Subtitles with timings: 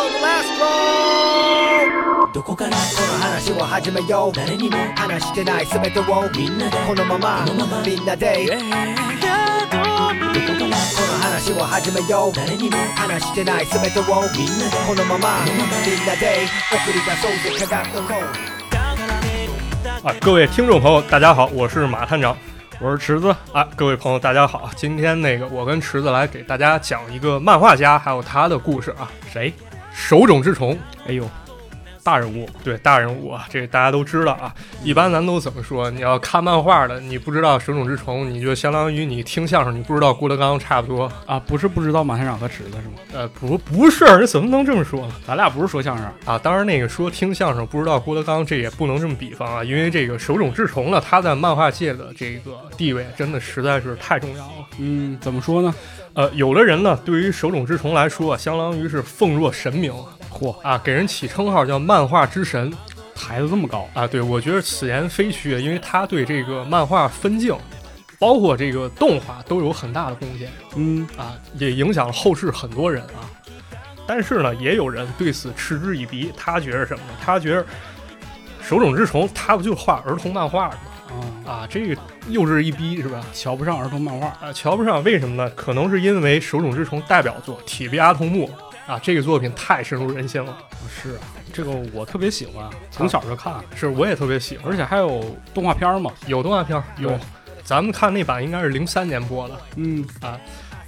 [0.22, 2.76] last row どこからこ
[3.12, 6.04] の話を始めよう誰にも話してない全てを
[6.34, 7.44] みんなでこのまま
[7.84, 10.68] みんなでどこからこの
[11.22, 14.12] 話を始めよう誰にも話してない全てをみん
[14.58, 15.58] なでこのままみん
[16.06, 18.16] なで送り出そうぜ科学のコー
[20.04, 22.36] 啊，各位听众朋友，大家好，我是马探长，
[22.80, 23.66] 我是池子啊。
[23.74, 29.10] 各位朋友，大家好，今天那个我跟池子来给大家讲一个漫画家还有他的故事啊。
[29.32, 29.52] 谁？
[29.93, 30.77] 手冢治虫。
[31.07, 31.29] 哎呦，
[32.03, 34.53] 大人物，对大人物啊，这个大家都知道啊。
[34.83, 35.89] 一般咱都怎么说？
[35.91, 41.39] 你要看漫画的，你不知道手冢治虫，你就相当于你听相声，你不知道郭德纲差不多啊。
[41.39, 42.93] 不是不知道马探长和池子是吗？
[43.13, 45.13] 呃，不，不是，这怎么能这么说呢？
[45.27, 46.39] 咱俩不是说相声啊。
[46.39, 49.63] 当然，那个说听相声不知道郭德纲，这也不能这么比方啊。
[49.63, 54.67] 因为这个手冢治虫呢，他在漫画界的这个地位真的实在是太重要了。
[54.79, 55.73] 嗯，怎么说呢？
[56.13, 59.93] 呃，有的人呢，对于手冢治虫来说，相当于是奉若神明。
[60.29, 62.73] 嚯啊，给人起称号叫漫画之神，
[63.15, 64.05] 抬得这么高啊！
[64.05, 67.55] 对，我觉得此言非虚，因为他对这个漫画分镜，
[68.19, 70.49] 包括这个动画都有很大的贡献。
[70.75, 73.23] 嗯啊，也影响了后世很多人啊。
[74.05, 77.13] 但是呢，也有人对此嗤之以鼻，他觉得什么呢？
[77.23, 77.65] 他觉得
[78.61, 80.75] 手冢治虫他不就画儿童漫画吗？
[81.45, 83.23] 啊啊，这个幼稚一逼是吧？
[83.33, 85.49] 瞧不上儿童漫画啊，瞧不上，为什么呢？
[85.55, 88.47] 可能是因为手冢治虫代表作《铁臂阿童木》。
[88.87, 90.57] 啊，这个作品太深入人心了。
[90.89, 91.21] 是啊，
[91.53, 93.53] 这个我特别喜欢，从小就看。
[93.73, 95.23] 是，我也特别喜欢，而且还有
[95.53, 97.17] 动画片嘛，有动画片，有。
[97.63, 99.55] 咱们看那版应该是零三年播的。
[99.77, 100.37] 嗯啊，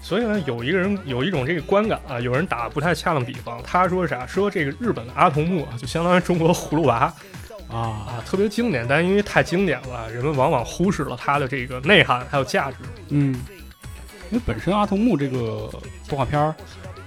[0.02, 4.28] 所以呢，有一个人有一种这个观感啊，有人打不太恰当比方，他说啥？
[4.28, 7.14] 说这个日本的阿童木啊，就相当于中国葫芦娃
[7.74, 12.78] 啊啊，特别经典，但因为太经典了，人们往往忽视了它的这个内涵还有价值。
[13.10, 13.34] 嗯，
[14.30, 15.70] 因为本身阿童木这个
[16.08, 16.54] 动画片儿。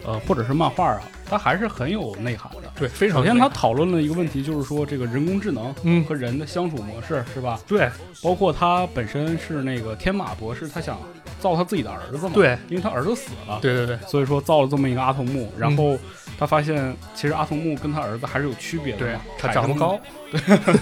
[0.05, 2.71] 呃，或者是漫画啊，它还是很有内涵的。
[2.79, 3.19] 对，非常。
[3.19, 7.59] 首先，它讨论了一个问题，就是说这个人工智能，嗯，和人的相处模式，是吧？
[7.67, 7.91] 对。
[8.23, 10.99] 包括他本身是那个天马博士，他想
[11.41, 12.33] 造他自己的儿子嘛？
[12.35, 13.59] 对，因为他儿子死了。
[13.61, 13.99] 对对对。
[14.07, 15.99] 所以说造了这么一个阿童木，然后
[16.39, 18.99] 他发现其实阿童木跟他儿子还是有区别的。
[18.99, 20.01] 对，他长不高。
[20.31, 20.41] 对，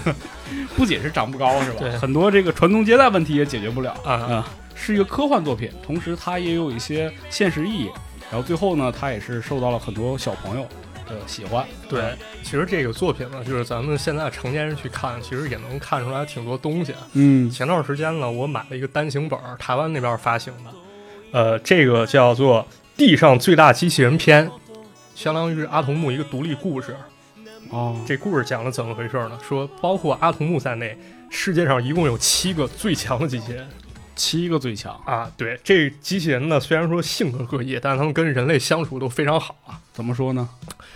[0.77, 1.77] 不仅是长不高，是吧？
[1.79, 1.97] 对。
[1.97, 4.47] 很多这个传宗接代问题也解决不了啊啊！
[4.73, 7.89] 是一个科幻作品，同时它也有一些现实意义。
[8.31, 10.67] 然后最后呢，他也是受到了很多小朋友
[11.07, 11.65] 的喜欢。
[11.87, 16.93] 对，其实这个作品呢，就是咱们现在成年人去看，其实也能看出来挺多东西。
[17.13, 20.71] 嗯，前段时间呢，我买了一个单行本，台湾那边发行的，
[21.31, 22.61] 呃，这个叫做
[22.97, 24.49] 《地上最大机器人篇》，
[25.13, 26.95] 相当于是阿童木一个独立故事。
[27.69, 29.37] 哦，这故事讲的怎么回事呢？
[29.47, 30.97] 说包括阿童木在内，
[31.29, 33.67] 世界上一共有七个最强的机器人。
[34.15, 35.29] 七个最强啊！
[35.35, 39.79] 对，这机器人呢，虽然说性格各异，但是他们跟人类相处都非常好啊。
[39.93, 40.49] 怎么说呢？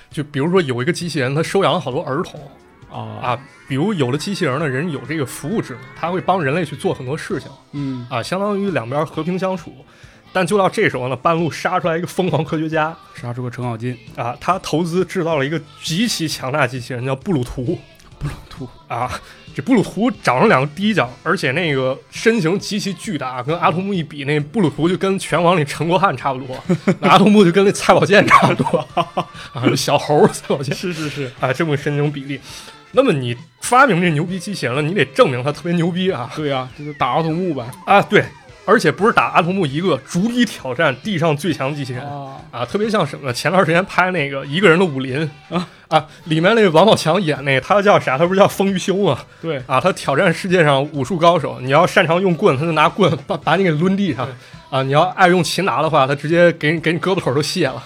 [0.09, 2.39] 就比如说有一个机器人，它收养了好多儿童
[2.91, 3.39] 啊啊。
[3.67, 7.49] 比如有的机器人呢，人有这个服务职能，他会帮人类去做很多事情。
[7.73, 9.73] 嗯啊，相当于两边和平相处。
[10.31, 14.37] 但就到这时候呢，半路杀出来一个疯狂科学家，杀出个程咬金啊！
[14.39, 17.79] 他投资制造了一个极其强大机器人，叫布鲁图。
[18.19, 19.11] 布鲁图啊。
[19.55, 26.57] 这布鲁图长了两个低脚，而且那个身形极其巨大，跟阿童木一比，那布鲁图就跟拳王里陈国汉差不多，
[27.01, 29.27] 阿童木就跟那蔡宝剑差不多 啊，
[29.75, 32.39] 小猴蔡宝剑是是是啊，这么身形比例。
[32.91, 36.31] 那么你发明这牛逼机器人了，你得证明它特别牛逼啊。
[36.35, 38.23] 对啊，就是打阿童木呗啊，对。
[38.69, 42.03] 而且不是打阿童木一个，逐一挑战地上最强机器人
[42.51, 42.63] 啊！
[42.63, 43.33] 特别像什么呢？
[43.33, 48.15] 前段时间拍那个一个人的武林啊啊，里面那个王宝强演那个，他叫啥？
[48.15, 49.17] 他不是叫风鱼修吗？
[49.41, 54.29] 对啊，他挑战世界上武术高手，你要擅长用棍，他就拿棍把把你给抡地上
[54.69, 54.83] 啊！
[54.83, 57.83] 你要爱用擒拿的话，他直接给你给你胳膊腿都卸了。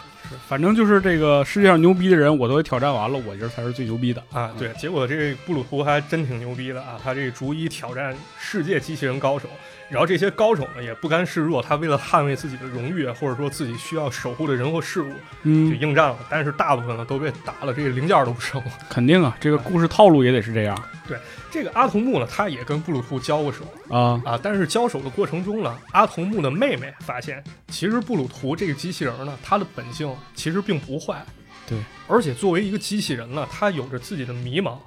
[0.49, 4.51] 反正就是这个世界上牛逼的人，我都挑战完了，我觉得才是最牛逼的啊！
[4.59, 6.99] 对，结果这布鲁图还真挺牛逼的啊！
[7.01, 9.47] 他这逐一挑战世界机器人高手。
[9.89, 15.13] 然后这些高手呢也不甘示弱，他为了捍卫自己的荣誉，或者说自己需要守护的人或事物，
[15.43, 16.17] 嗯，就应战了。
[16.29, 18.71] 但是大部分呢都被打了，这个零件都不剩了。
[18.89, 20.83] 肯定啊，这个故事套路也得是这样。
[21.07, 21.17] 对，
[21.51, 24.39] 这个阿童木呢，他也跟布鲁图交过手啊啊。
[24.41, 31.23] 但是交手的过程中呢，阿童木的妹妹发现，其实布鲁图这个机器人呢，它的本性其实并不坏。
[31.67, 34.77] 对，而且作为一个机器人呢，它有着自己的迷茫。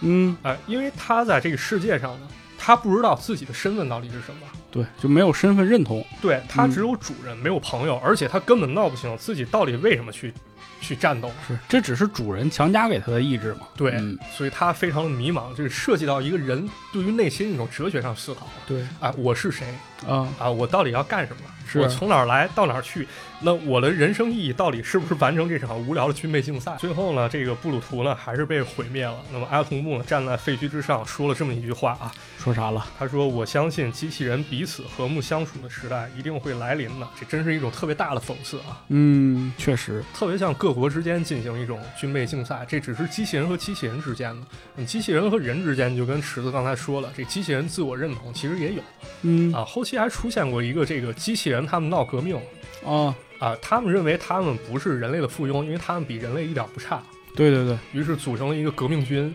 [0.00, 2.28] 嗯，哎，因为他在这个世界上呢。
[2.66, 6.02] 他不知道自己的身份到底是什么，对，就没有身份认同。
[6.22, 10.32] 对他只有主人，没有朋友，而且他根本闹不清自己到底为什么去
[10.80, 11.30] 去战斗。
[11.46, 13.68] 是，这只是主人强加给他的意志嘛？
[13.76, 14.00] 对，
[14.32, 18.48] 所以他非常的迷茫，就是涉及到一个人对于内心一种哲学上思考。
[18.66, 19.66] 对，啊，我是谁？
[20.08, 21.42] 啊啊，我到底要干什么？
[21.74, 23.06] 我从哪儿来到哪儿去？
[23.40, 26.76] 那我的人生意义到底是不是完成这场无聊的军备竞赛？
[26.78, 29.16] 最后呢，这个布鲁图呢还是被毁灭了。
[29.32, 32.86] 那么阿童木呢站在废墟之上说了这么一句话啊，说啥了？
[32.98, 38.80] 他说：“我相信机器人彼此和睦相处的时代一定会来临的。”这真是一种特别大的讽刺啊！
[38.88, 44.46] 嗯，确实，特别像各国之间进行一种军备竞赛，这只是机器人和机器人之间的。
[44.76, 48.82] 嗯，机器人和人之间就跟池子刚才说了，这机器人自我认同其实也有。
[49.22, 52.40] 嗯啊，后期还出现过一个这个机器人他们闹革命
[52.86, 53.14] 啊。
[53.40, 57.02] 啊，他们认为他们不是人类的附庸，因为他们比人类一点不差。
[57.36, 59.34] 对对对，于是组成了一个革命军。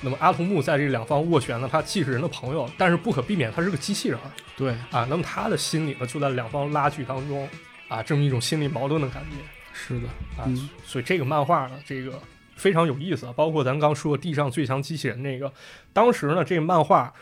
[0.00, 4.18] 那么阿童木在这两方斡旋呢，他既是人的朋友，但是不可避免他是个机器人。
[4.56, 7.46] 对啊，那么他的心里呢，就在两方拉锯当中
[7.88, 9.36] 啊，这么一种心理矛盾的感觉。
[9.74, 10.06] 是的
[10.38, 10.48] 啊，
[10.86, 12.18] 所以这个漫画呢，这个
[12.56, 13.30] 非常有意思。
[13.36, 15.52] 包括咱刚说地上最强机器人那个，
[15.92, 17.12] 当时呢，这个漫画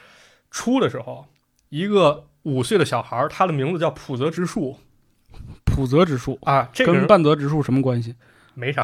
[0.53, 1.27] 出的时候，
[1.71, 4.79] 一个五岁的小孩，他的名字叫普泽直树。
[5.65, 8.15] 普泽直树啊，这跟半泽直树什么关系？
[8.55, 8.83] 没啥。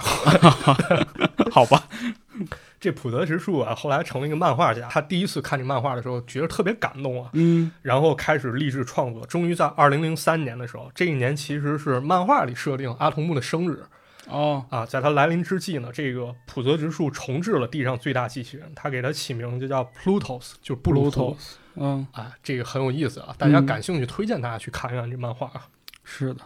[1.51, 1.89] 好吧，
[2.79, 4.89] 这普泽直树啊，后来成了一个漫画家。
[4.89, 7.31] 他第一次看这漫画的时候，觉得特别感动啊。
[7.33, 7.73] 嗯。
[7.83, 13.83] 然后开始立志创作，终于在二零零三年的时候，这一年其实是漫画里设定阿童木的生日。
[14.29, 14.65] 哦。
[14.69, 21.37] 啊，在他来临之际呢，这个普泽直树重置了地上最大机器人，他给他起名就叫 Plutos，就是布鲁图。
[21.77, 22.07] 嗯。
[22.13, 25.67] 啊，这个很有意思啊，大家感兴趣，推荐大家去看一看这漫画啊。
[26.03, 26.41] 是的，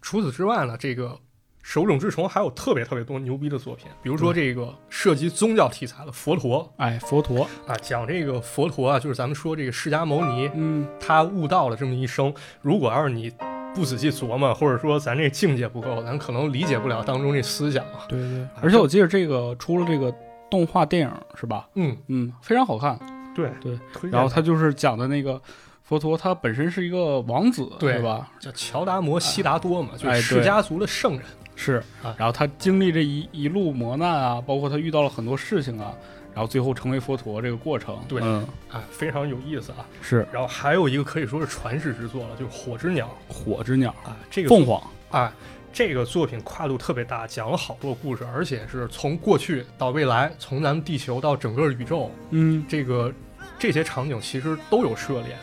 [0.00, 1.18] 除此之外呢，这个
[1.62, 12.32] 手冢治虫还有特别特别多牛逼的作品，比如说这个涉及宗教题材的佛陀，哎，佛陀啊，讲这个佛陀啊，就是咱们说这个释迦牟尼，嗯，他悟道了这么一生，
[12.62, 13.30] 如果要是你
[13.74, 17.84] 不仔细琢磨，或者说咱这境界不够，咱可能理解不了当中这思想。
[18.08, 20.12] 对对，而且我记得这个出了这个
[20.50, 21.68] 动画电影是吧？
[21.74, 22.98] 嗯嗯，非常好看。
[23.34, 23.78] 对对，
[24.10, 25.40] 然后他就是讲的那个。
[25.82, 28.30] 佛陀他本身是一个王子，对吧？
[28.38, 31.22] 叫乔达摩悉达多嘛，就是释迦族的圣人。
[31.56, 35.92] 是啊，然后他经历这一一路磨难啊，包括他遇到了很多事情啊，
[36.32, 39.84] 然后最后成为佛陀这个过程，对，嗯，啊，非常有意思啊。
[40.00, 43.12] 是，然后还有一个可以说是传世之作了，就是《火之鸟》。
[43.32, 44.80] 火之鸟啊，这个凤凰
[45.10, 45.34] 啊，
[45.72, 53.12] 这个作品跨度特别大，讲了好多故事，而且是从过去到未来，从咱们地球到整个宇宙，嗯，这个
[53.58, 55.36] 这些场景其实都有涉猎。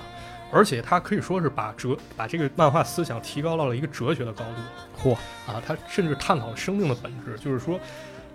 [0.49, 5.13] 而且它可以说是把哲把这个漫画思想提高到了一个哲学的高度，嚯
[5.45, 5.61] 啊！
[5.65, 7.77] 它甚至探讨了生命的本质，就是说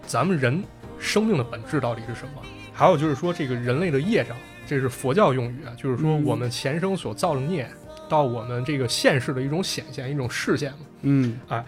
[0.07, 0.63] 咱们人
[0.99, 2.43] 生命的本质到底是什么？
[2.71, 4.37] 还有就是说这个人类的业障，
[4.67, 7.67] 这是佛教用语啊，就是说我们前生所造的孽，
[8.13, 10.81] 到我们这个现实的一种显现，一种视线嘛。
[11.01, 11.65] 嗯，哎，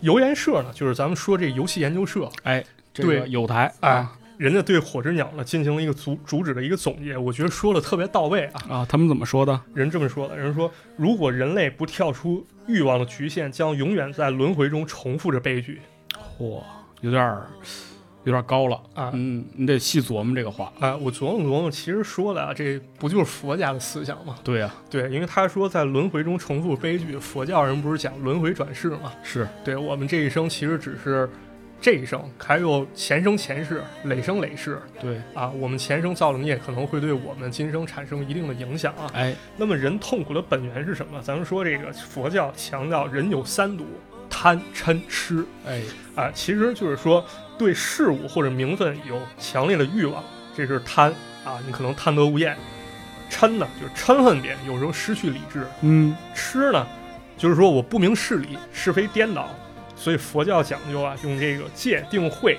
[0.00, 4.18] 游研社呢，就是咱们说这游戏研究社，哎，对，有台啊。
[4.36, 8.86] 人家对火之鸟呢进行了一个主主旨的一个总结，我觉得说的特别到位啊啊！
[8.86, 9.58] 他们怎么说的？
[9.72, 15.80] 人这么说的，人说如果人类不跳出欲望的局限，将永远在轮回中重复着悲剧。
[16.36, 16.62] 嚯，
[17.00, 17.46] 有点儿
[18.26, 19.10] 有点高了啊！
[19.14, 20.96] 嗯，你得细琢磨这个话啊。
[20.96, 24.36] 我琢磨琢磨，其实说的啊，这不就是佛家的思想吗？
[24.42, 29.12] 对呀，对，因为他说在轮回中重复悲剧，佛教人不是讲轮回转世吗？
[29.22, 31.30] 是对我们这一生其实只是。
[31.78, 39.10] 这一生还有前生前世、累生累世，对啊，我们前生造的孽可能会对我们今生产生一定的影响啊。
[39.12, 41.20] 哎，那么人痛苦的本源是什么？
[41.20, 43.84] 咱们说这个佛教强调人有三毒：
[44.30, 45.44] 贪、嗔、痴。
[45.66, 45.82] 哎，
[46.16, 47.22] 啊，其实就是说
[47.58, 50.22] 对事物或者名分有强烈的欲望，
[50.56, 51.10] 这是贪
[51.44, 52.56] 啊，你可能贪得无厌。
[53.30, 55.66] 嗔呢，就是嗔恨别人，有时候失去理智。
[55.80, 56.86] 嗯，痴呢，
[57.36, 59.48] 就是说我不明事理，是非颠倒。
[59.96, 62.58] 所以佛教讲究啊，用这个戒定慧，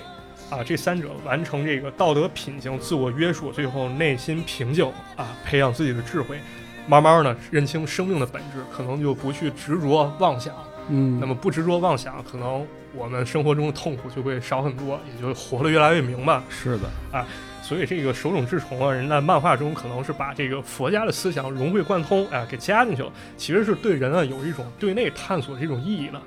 [0.50, 6.39] 啊这三者完成这个道德品行自我约束，最后内心平静啊，培养自己的智慧，
[6.88, 10.53] 慢慢呢认清生命的本质，可能就不去执着妄想。
[10.89, 12.65] 嗯，那么不执着妄想，可能
[12.97, 16.41] 我们生活中的痛苦就会少很多，也就活得越来越明白。
[16.49, 17.25] 是的啊，
[17.61, 26.21] 所以这个手冢治虫啊，人在漫画中可能是把这个佛家的思想融会贯通，哎，给加进去了，其实是对人啊有一种对内探索这种意义的。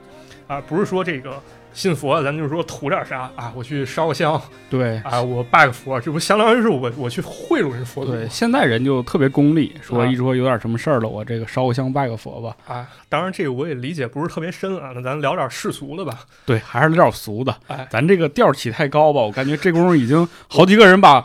[0.46, 1.40] 啊，不是说这个
[1.72, 3.52] 信佛，咱就是说图点啥啊？
[3.54, 8.12] 我去烧个香，对啊，我拜个佛，这不相当于是我我去贿赂人佛祖？
[8.12, 12.56] 对，现在人就特别功利，说一说有点什么事儿了，我这个烧个香拜个佛吧。
[12.66, 16.20] 啊，当然这个我也理解不是特别深啊，那咱聊点世俗的吧。
[16.44, 17.54] 对，还是聊点俗的。
[17.68, 21.24] 哎，咱这个调起太高吧，我感觉这功夫已经好几个人把。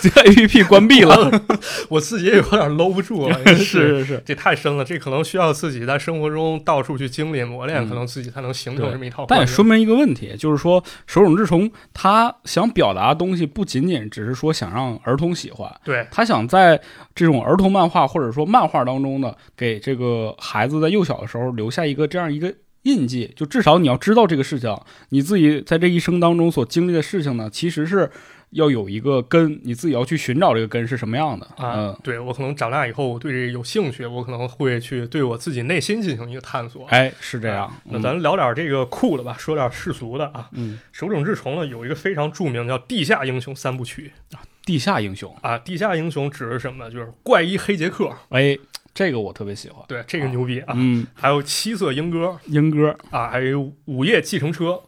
[0.00, 1.30] 这 A P P 关闭了，
[1.88, 3.38] 我自己也有点搂不住了。
[3.56, 9.24] 是是是，这太深了，这可能需要自己在生活中到处去经历磨练，可能自己才能形成这么一套。
[9.28, 16.80] 但也说明明一个问题，就是说手冢治虫他想表达的东西不仅仅只是说想让儿童喜欢，对他想在
[17.14, 22.52] 这种儿童漫画或者说漫画当中呢，给这个孩子在幼小的时候留下一个这样一个
[22.84, 24.74] 印记，就至少你要知道这个事情，
[25.10, 28.10] 你自己在这一生当中所经历的事情呢，其实是。
[28.50, 31.92] 要有一个根，你自己要去寻找这个根是什么样的啊？
[32.04, 36.86] 对我可能长大以后，我对这个有兴趣，我可能会去对我自己内心进行一个探索。
[36.86, 37.68] 哎，是这样。
[37.86, 40.48] 那咱聊点这个酷的吧，说点世俗的啊。
[40.52, 46.88] 嗯，手冢治虫呢有一个非常著名叫《地下英雄三部曲》啊，《地下英雄》啊，《地下英雄》指的是什么？
[46.88, 48.08] 就是怪医黑杰克。
[48.28, 48.56] 哎，
[48.94, 49.84] 这个我特别喜欢。
[49.88, 50.72] 对，这个牛逼啊。
[50.76, 54.80] 嗯，还有七色莺歌，莺歌啊，还有午夜计程车，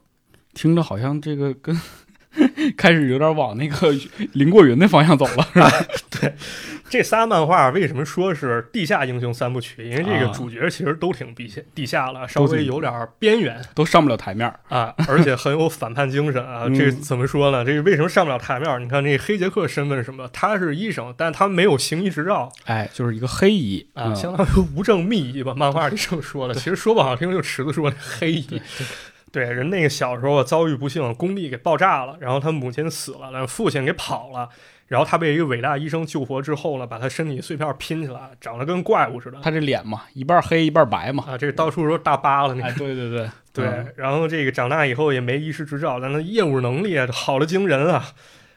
[0.55, 1.79] 听着好像这个跟。
[2.77, 3.95] 开始有点往那个
[4.35, 5.71] 林过云的方向走了，是吧？
[6.21, 6.35] 对，
[6.89, 9.85] 这仨漫画为什么说是地下英雄三部曲？
[9.85, 16.69] 因为这个主角其实都挺地下地下了，稍微有点边缘，都上不了台面啊，而且很有反叛精神啊。
[16.75, 17.65] 这怎么说呢？
[17.65, 18.83] 这个为什么上不了台面？
[18.83, 20.29] 你看这黑杰克身份是什么？
[20.33, 25.55] 他是医生，但他没有行医执照，哎，就是一个黑医啊，相当于无证秘医吧？
[25.55, 26.55] 漫画里这么说的。
[26.55, 28.63] 其实说不好听，就池子说的黑医。
[29.37, 34.49] 对，人那个小时候遭遇不幸，工地给爆炸了，然后他母亲死了，然后父亲给跑了，
[34.87, 39.37] 然后他被一个伟大医生救活之后呢，把他身体碎片拼起来，长得跟怪物似的。
[39.43, 42.55] 他这脸嘛，一半黑一半白嘛，啊，这到处都是大疤了。
[42.55, 48.03] 那对对对 对，然后这个长大以后也没医师执照，但他业务能力好的惊人啊，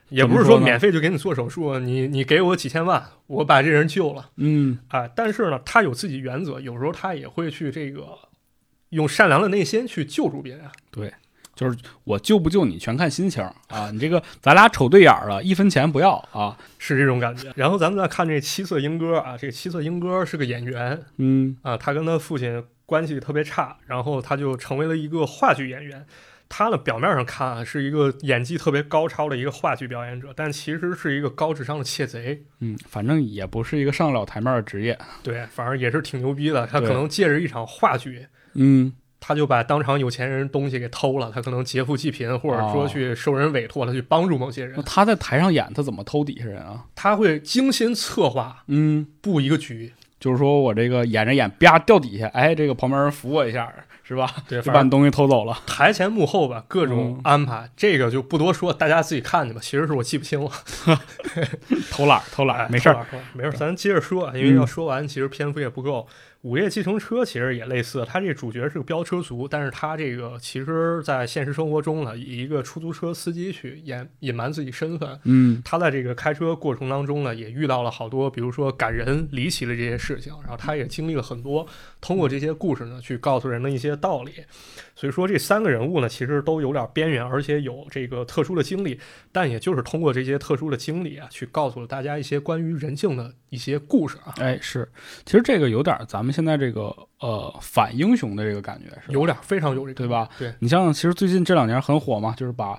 [0.08, 4.30] 也不是说免费就给你做手术，你你给我几千万，我把这人救了。
[4.38, 8.18] 嗯，啊，但是呢，他有自己原则，有时候他也会去这个。
[8.90, 11.14] 用善良的内心去救助别人，对，
[11.56, 13.92] 就是我救不救你全看心情啊！
[13.92, 17.52] 你这个咱俩瞅对眼了，一分钱不要啊，是这种感觉。
[17.56, 26.06] 然后咱们再看这七色莺歌啊，这个七色莺歌是个演员，嗯啊，他跟他父亲关系特别差，然后他就成为了一个话剧演员。
[26.52, 32.42] 他呢表面上看啊是一个演技特别高超的一个话剧表演者，但其实是一个高智商的窃贼。
[32.60, 34.98] 嗯，反正也不是一个上了台面的职业。
[35.22, 36.66] 对，反正也是挺牛逼的。
[36.66, 38.26] 他可能借着一场话剧。
[38.62, 44.82] 嗯，他就把当场有钱人东西给偷了，他可能劫富济贫，或者说去受人委托了去帮助某些人。
[44.86, 46.84] 他在台上演，他怎么偷底下人啊？
[46.94, 53.74] 他会精心策划，嗯，布一个局，就是说我这个演着演，啪掉底下，哎，这个旁边人扶我一下，
[54.04, 54.30] 是吧？
[54.48, 55.58] 对，就把你东西偷走了。
[55.66, 59.62] 台前幕后吧，各种安排，这个就不多说，大家自己看去吧。
[59.62, 60.52] 其实是我记不清了，
[61.92, 66.06] 偷懒偷懒，没事儿，没事儿，咱接着说，因为要说完，其实篇幅也不够。
[66.44, 75.20] 午夜计程车其实也类似，他这主角是个飙车族，但是他这个其实，在现实生活中呢，以一个出租车司机去掩隐瞒自己身份。
[75.26, 81.68] 嗯，他在这个开车过程当中呢，也遇到了好多，比如说感人离奇的这些事情，然后他也经历了很多，
[82.00, 84.32] 通过这些故事呢，去告诉人的一些道理。
[85.00, 89.00] 所以说，这三个人物呢，其实都有点边缘，而且有这个特殊的经历，
[89.32, 94.34] 但也就是通过这些特殊的经历啊，去告诉了大家一些关于人性的一些故事啊。
[94.40, 94.86] 哎，是，
[95.26, 96.34] 其实这个有点咱们。
[96.34, 100.28] 现在这个呃反英雄的这个感觉是有点非常有这个对吧？
[100.38, 102.78] 对你像其实最近这两年很火嘛，就是把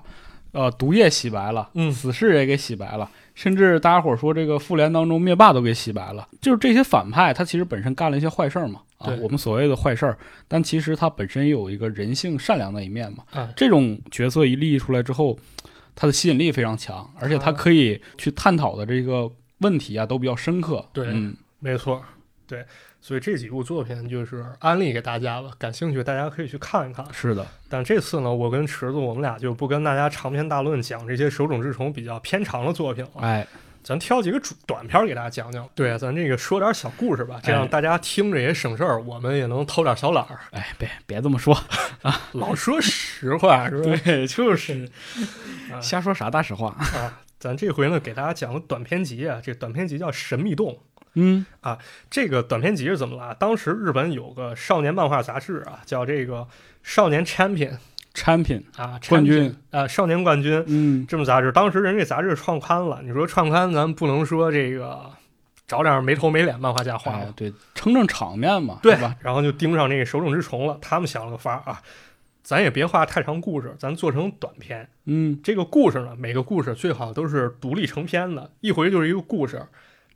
[0.51, 6.27] 呃毒液洗白了，嗯，死侍也给洗白了，甚至大家伙说这个复联当中灭霸都给洗白了。
[6.39, 13.23] 就是这些反派他其实本身干了一些坏事儿嘛，啊，我们所谓的坏事儿，但其实他本身也有一个人性善良的一面嘛。
[13.31, 15.37] 啊，这种角色一立出来之后，
[15.95, 20.85] 他的吸引力非常强，而且他可以去探讨的这个问题啊都比较深刻。
[20.93, 22.03] 对，嗯，没错，
[22.47, 22.65] 对。
[23.01, 27.03] 所以这几部作品就是安利给大家了，感兴趣大家可以去看一看。
[27.11, 33.21] 是的，但这次呢，我跟池子我们俩就不跟大家长篇大论讲这些手冢治虫比较偏长的作品了。
[33.21, 33.47] 哎，
[33.83, 35.67] 咱挑几个主短片给大家讲讲。
[35.73, 40.37] 对，咱这个说点小故事吧，这样大家听着也省事儿，我们也能偷点小懒儿。
[40.51, 41.55] 哎，别别这么说
[42.03, 43.99] 啊， 老说实话是吧？
[44.05, 44.87] 对，就是
[45.81, 47.19] 瞎说啥大实话啊。
[47.39, 50.73] 咱这回呢，给大家讲个短篇集啊，这短篇集叫《神秘洞》。
[51.15, 51.77] 嗯啊，
[52.09, 53.35] 这个短篇集是怎么了？
[53.35, 56.41] 当时日本有个少年漫画杂志啊，叫这个
[56.83, 57.71] 《少年 Champion》
[58.13, 63.01] ，Champion 啊，冠军啊，少年冠军，嗯，这么杂志，当时人这杂志创刊了。
[63.03, 65.11] 你说创刊，咱不能说这个
[65.67, 69.15] 找点没头没脸漫画家画了，对，撑撑场面嘛，对吧？
[69.19, 70.77] 然后就盯上那个手冢治虫了。
[70.81, 71.81] 他们想了个法啊，
[72.41, 74.87] 咱也别画太长故事，咱做成短篇。
[75.05, 79.61] 嗯，这个故事呢，每个故事最好都是独立成篇的，一回就是一个故事。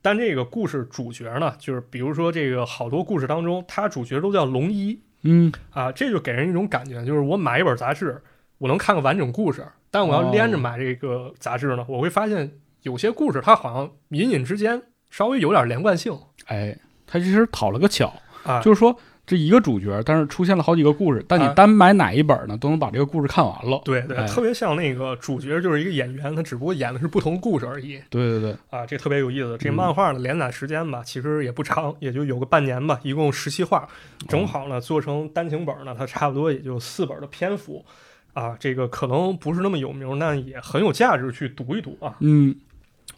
[0.06, 5.52] 但这个故事主角呢，就是比如说这个好多故事当中，他主角都叫龙一，嗯。
[5.70, 8.22] 啊，这就给人一种感觉，就是我买一本杂志，
[8.58, 16.16] 我能看个完整故事，但我要连着买这个杂志呢，我会发现有些故事它好像隐隐之间稍微有点连贯性。
[16.44, 18.96] 哎，他其实讨了个巧啊，就是说
[19.26, 23.80] 这一个主角，但是出现了好几个故事，但你哎单买哪一本呢，都能把这个故事看完了。
[23.84, 29.56] 对对，哎特别像那个主角就是一个演员，他只不过演的是不同故事而已对对对，啊，这特别有意思。
[29.58, 33.88] 这嗯漫画的连载时间吧，其实也不长，也就有个半年吧，一共十七话，
[34.28, 37.84] 正好呢做成单行本呢，它差不多也就四本的篇幅。
[38.32, 42.14] 啊，这个可能不是那么有名，但也很有价值去读一读啊。
[42.20, 42.54] 嗯，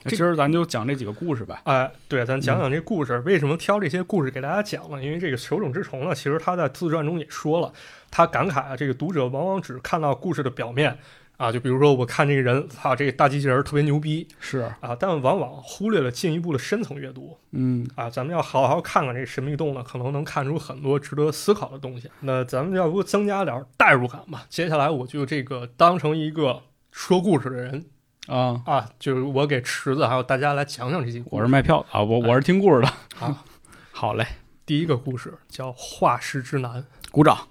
[0.05, 1.61] 今儿咱就讲这几个故事吧。
[1.65, 3.19] 哎，对，咱嗯讲讲这故事。
[3.21, 5.03] 为什么挑这些故事给大家讲呢？
[5.03, 7.73] 因为这个手冢治虫呢，其实他在自传中也说了，
[8.11, 10.97] 他感慨啊，这个读者往往只看到故事的表面
[11.37, 18.09] 啊，就比如说我看这个人，操，这个大机器人特别牛逼是，啊，但往往忽略了进一步的深层阅读嗯啊。
[18.09, 22.11] 咱们要好好看看这神秘洞呢，可能能看出很多值得思考的东西。
[22.21, 24.45] 那咱们要不增加点代入感吧？
[24.49, 27.85] 接下来我就这个当成一个说故事的人
[28.29, 31.37] 啊，啊，就是我给池子还有大家来讲讲这些故事。
[31.37, 32.93] 我是卖票的啊，我我是听故事的。
[33.17, 33.35] 好，
[33.91, 34.27] 好嘞，
[34.67, 36.83] 第一个故事叫《化石之男》。
[37.11, 37.49] 鼓掌。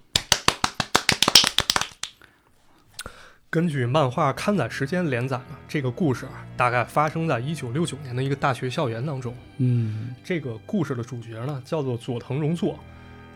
[3.50, 9.34] 根据漫画刊载时间连载呢，这个故事啊，大概发生在一九六九年的一个大学校园当中。
[9.56, 12.78] 嗯这个故事的主角呢，叫做佐藤荣作。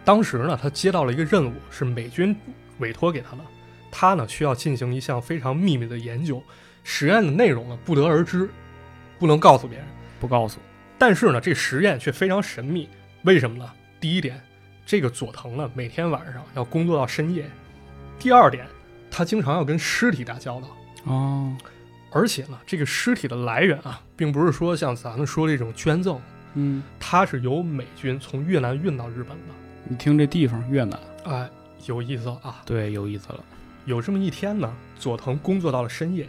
[0.04, 2.36] 当时呢，他接到了一个任务，是美军
[2.78, 3.42] 委托给他的。
[3.90, 6.40] 他呢，需要进行一项非常秘密的研究，
[6.84, 8.48] 实验的内容呢，不得而知，
[9.18, 9.86] 不能告诉别人。
[10.20, 10.58] 不告诉。
[10.98, 12.88] 但是呢，这实验却非常神秘，
[13.22, 13.68] 为什么呢？
[14.00, 14.40] 第一点，
[14.86, 17.44] 这个佐藤呢，每天晚上要工作到深夜；
[18.18, 18.66] 第二点，
[19.10, 20.68] 他经常要跟尸体打交道。
[21.04, 21.56] 哦，
[22.12, 26.20] 而且呢，这个尸体的来源啊，并不是说像咱们说这种捐赠，
[26.54, 29.54] 嗯，它是由美军从越南运到日本的。
[29.84, 31.50] 你听这地方越南，哎，
[31.86, 32.62] 有意思了啊！
[32.64, 33.42] 对，有意思了。
[33.86, 36.28] 有这么一天呢，佐藤工作到了深夜，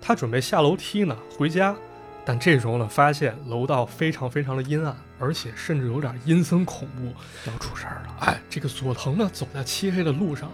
[0.00, 1.76] 他准备下楼梯呢回家，
[2.24, 7.12] 但这时候呢，发现楼道非常非常的阴暗，而且甚至有点阴森恐怖。
[7.50, 8.16] 要出事儿了。
[8.20, 10.50] 哎，这个佐藤呢，走在漆黑的路上，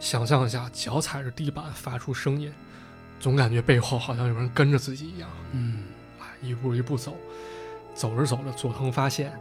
[0.00, 2.52] 想象一下，脚踩着地板发出声音，
[3.20, 5.28] 总感觉背后好像有人跟着自己一样。
[5.52, 5.84] 嗯
[6.20, 7.16] 哎，一步一步走，
[7.94, 9.32] 走着走着，佐藤发现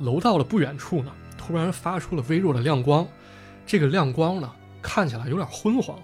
[0.00, 3.06] 楼道的不远处呢，突然发出了微弱的亮光。
[3.66, 5.98] 这个亮光呢，看起来有点昏黄，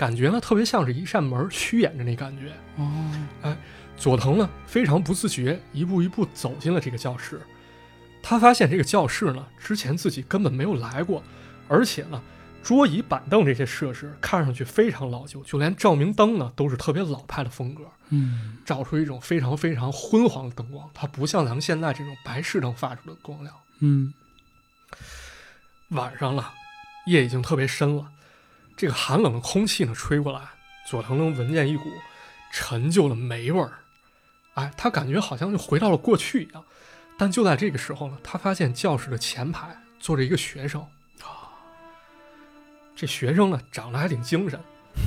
[0.00, 2.54] 感觉呢特别像是一扇门虚掩着那感觉。
[2.76, 3.54] 哦，
[3.98, 7.38] 佐藤呢非常不自觉，一步一步走进了这个教室。
[8.22, 11.22] 他发现这个教室呢，之前自己根本没有来过，
[11.68, 12.22] 而且呢，
[12.62, 17.82] 桌椅板凳这些设施看上去非常老旧，就连照明灯呢都是特别老派的风格。
[18.08, 23.54] 嗯照出一种非常非常昏黄的灯光，它不像咱们现在这种白炽灯发出的光亮。
[23.80, 24.14] 嗯
[25.90, 26.54] 晚上了，
[27.04, 28.10] 夜已经特别深了，
[28.80, 30.40] 这个寒冷的空气呢吹过来，
[30.88, 31.92] 佐藤能闻见一股
[32.50, 33.72] 陈旧的霉味儿。
[34.54, 36.64] 哎，他感觉好像就回到了过去一样。
[37.18, 40.80] 但就在这个时候呢，他发现教室的前排坐着一个学生
[41.20, 41.52] 啊。
[42.96, 44.58] 这学生呢长得还挺精神，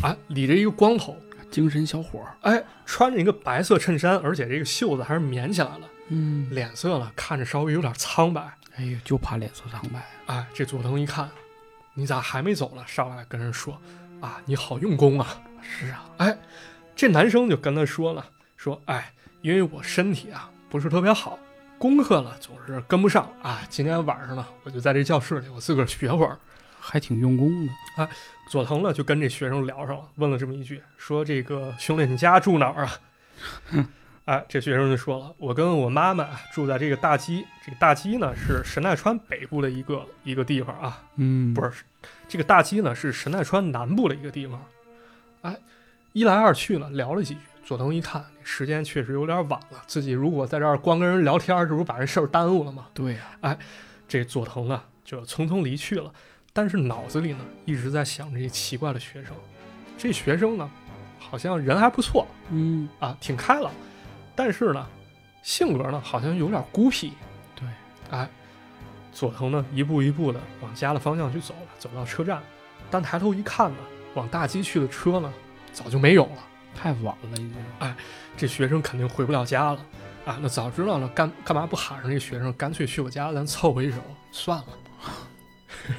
[0.04, 1.18] 哎，理着一个光头，
[1.50, 2.38] 精神小伙儿。
[2.42, 5.90] 哎，穿着一个白色衬衫，而且这个袖子还是棉起来了。
[6.10, 8.54] 嗯，脸色呢看着稍微有点苍白。
[8.76, 10.08] 哎呦，就怕脸色苍白。
[10.28, 11.28] 哎，这佐藤一看，
[11.94, 12.84] 你咋还没走呢？
[12.88, 13.80] 上来跟人说，
[14.20, 15.42] 啊，你好用功啊。
[15.62, 16.38] 是啊，哎，
[16.96, 18.26] 这男生就跟他说了，
[18.58, 21.40] 说，哎，因为我身体啊不是特别好，
[21.78, 23.62] 功课呢总是跟不上啊。
[23.70, 26.38] 今天晚上呢，我就在这教室里，我自个儿学会儿。
[26.86, 28.10] 还挺用功的。
[28.50, 33.00] 佐藤呢就跟这学生聊上了，问了这么一句，说这个兄弟，你家住哪儿啊？
[34.26, 41.84] 哎，这学生就说了，我跟我妈妈住在这个大基，这个大基呢是神奈川北部的一个一个地方啊，嗯，不是，
[42.28, 44.64] 这个大基呢是神奈川南部的一个地方。
[45.42, 45.58] 哎，
[46.14, 52.88] 一来二去呢聊了几句，佐藤一看时间确实有点晚了，自己如果在这儿光跟人聊天，这不是把这事儿耽误了吗？
[52.94, 53.58] 对呀、哎
[54.08, 56.14] 这佐藤呢就匆匆离去了，
[56.54, 59.34] 但是脑子里呢一直在想这些奇怪的学生。
[59.98, 60.70] 这学生呢
[61.20, 63.72] 好像人还不错嗯，啊，挺开朗，
[64.36, 64.88] 但是呢
[65.42, 67.14] 性格呢好像有点孤僻。
[67.56, 67.68] 对，
[68.12, 68.28] 哎，
[69.12, 72.42] 佐藤呢一步一步的往家的方向去走了，走到车站，
[72.90, 73.78] 但抬头一看呢，
[74.14, 75.32] 往大基去的车呢
[75.72, 76.38] 早就没有了。
[76.76, 77.56] 太晚了已经。
[77.80, 77.96] 哎
[78.36, 79.80] 这学生肯定回不了家了
[80.26, 80.40] 啊！
[80.42, 83.98] 那早知道了，干干嘛不喊上这学生，干脆去我家咱凑合一手
[84.32, 84.66] 算了。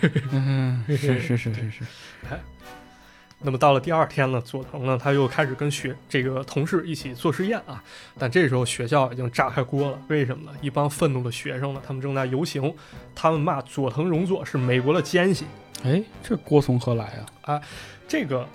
[0.32, 1.84] 嗯，是是是是是。
[3.40, 7.82] 那么到了第二天呢，佐藤呢他又开始跟学这个同事一起做实验啊，
[8.18, 10.56] 但这时候学校已经炸开锅了，为什么呢？
[10.62, 12.74] 一帮愤怒的学生呢，他们正在游行，
[13.14, 15.44] 他们骂佐藤荣作是美国的奸细。
[15.84, 17.60] 哎，这锅从何来啊？
[18.08, 18.48] 这个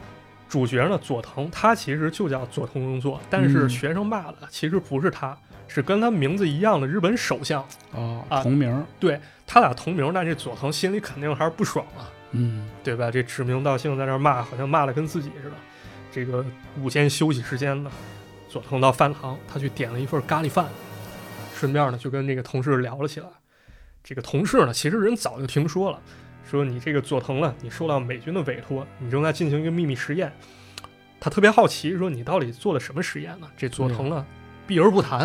[0.48, 5.38] 主角呢，佐藤他其实就叫佐藤荣作，但是嗯学生骂的其实不是他，
[5.68, 7.64] 是跟他名字一样的日本首相。
[7.92, 9.20] 哦，啊同名对。
[9.52, 13.10] 他俩同名，但这佐藤心里肯定还是不爽啊，嗯，对吧？
[13.10, 15.56] 这指名道姓在那骂，好像骂的跟自己似的。
[16.12, 16.46] 这个
[16.82, 17.92] 午间休息时间呢，
[18.48, 20.66] 佐藤到饭堂，他去点了一份咖喱饭，
[21.56, 23.28] 顺便呢就跟这个同事聊了起来。
[24.04, 26.00] 这个同事呢，其实人早就听说了，
[26.50, 30.32] 说你这个佐藤呢，你受到美军的委托，你正在进行一个秘密实验。
[31.20, 33.48] 他特别好奇，说你到底做了什么实验呢？
[33.58, 34.26] 这佐藤呢，
[34.66, 35.22] 避而不谈，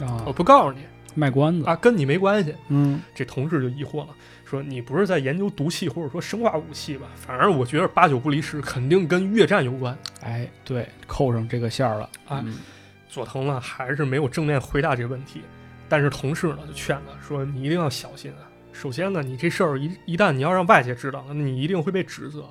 [0.00, 2.54] 啊我，不告诉你卖关子，啊，跟你没关系。
[2.68, 4.08] 嗯，这同事就疑惑了，
[4.48, 7.08] 说你不是在研究毒气或者说生化武器吧？
[7.16, 9.98] 反正我觉得八九不离十，肯定跟越战有关。
[10.22, 12.56] 哎，对，扣上这个线儿了，啊嗯
[13.08, 15.40] 佐藤呢还是没有正面回答这个问题，
[15.88, 18.44] 但是同事呢就劝他说：“你一定要小心啊！
[18.72, 22.44] 首先呢，你这事儿一一旦你要让外界知道，那你一定会被指责。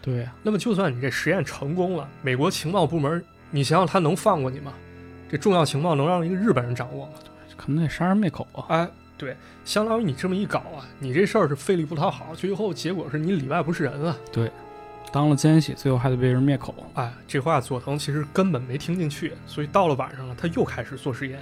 [0.00, 4.72] 对呀，那么就算你这实验成功了，美国情报部门，你想想他能放过你吗？
[5.28, 7.12] 这重要情报能让一个日本人掌握吗？
[7.56, 14.16] 可能得杀人灭口啊，哎，对，相当于你这么一搞啊，你这事儿是费力不讨好，最后结果是你里外不是人啊！
[15.12, 21.38] 当了奸细，最后还得被人灭口，哎，这话佐藤其实根本没听进去，所以到了晚上了，他又开始做实验。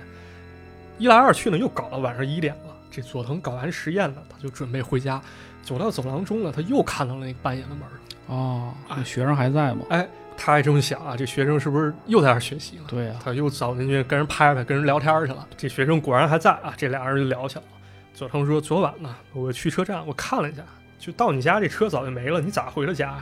[0.98, 2.76] 一来二去呢，又搞到晚上一点了。
[2.90, 5.18] 这佐藤搞完实验了，他就准备回家。
[5.62, 7.85] 走到走廊中呢，他又看到了那个半掩的门。
[8.26, 9.87] 哦，哎那学生还在吗？
[9.88, 10.06] 哎，
[10.37, 12.85] 他还这么想啊，这学生是不是又在那儿学习了？
[12.88, 15.47] 对呀，他又走进去跟人拍拍，跟人聊天去了。
[15.57, 17.68] 这学生果然还在啊，这俩人就聊起来了。
[18.14, 20.62] 佐藤说：“昨晚呢，我去车站，我看了一下，
[20.99, 23.18] 就到你家这车早就没了，你咋回的家？”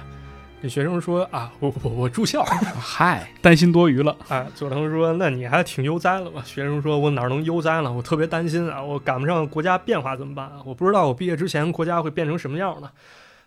[0.63, 2.45] 这学生说：“啊，我我我住校。
[2.79, 7.91] ”嗨，担心多余了，哎， 佐藤说：“那你还挺悠哉了吧？”学生说：“我哪能悠哉了？
[7.91, 10.57] 我特别担心啊，我赶不上国家变化怎么办啊？
[10.67, 12.91] 我不知道我毕业之前国家会变成什么样呢。”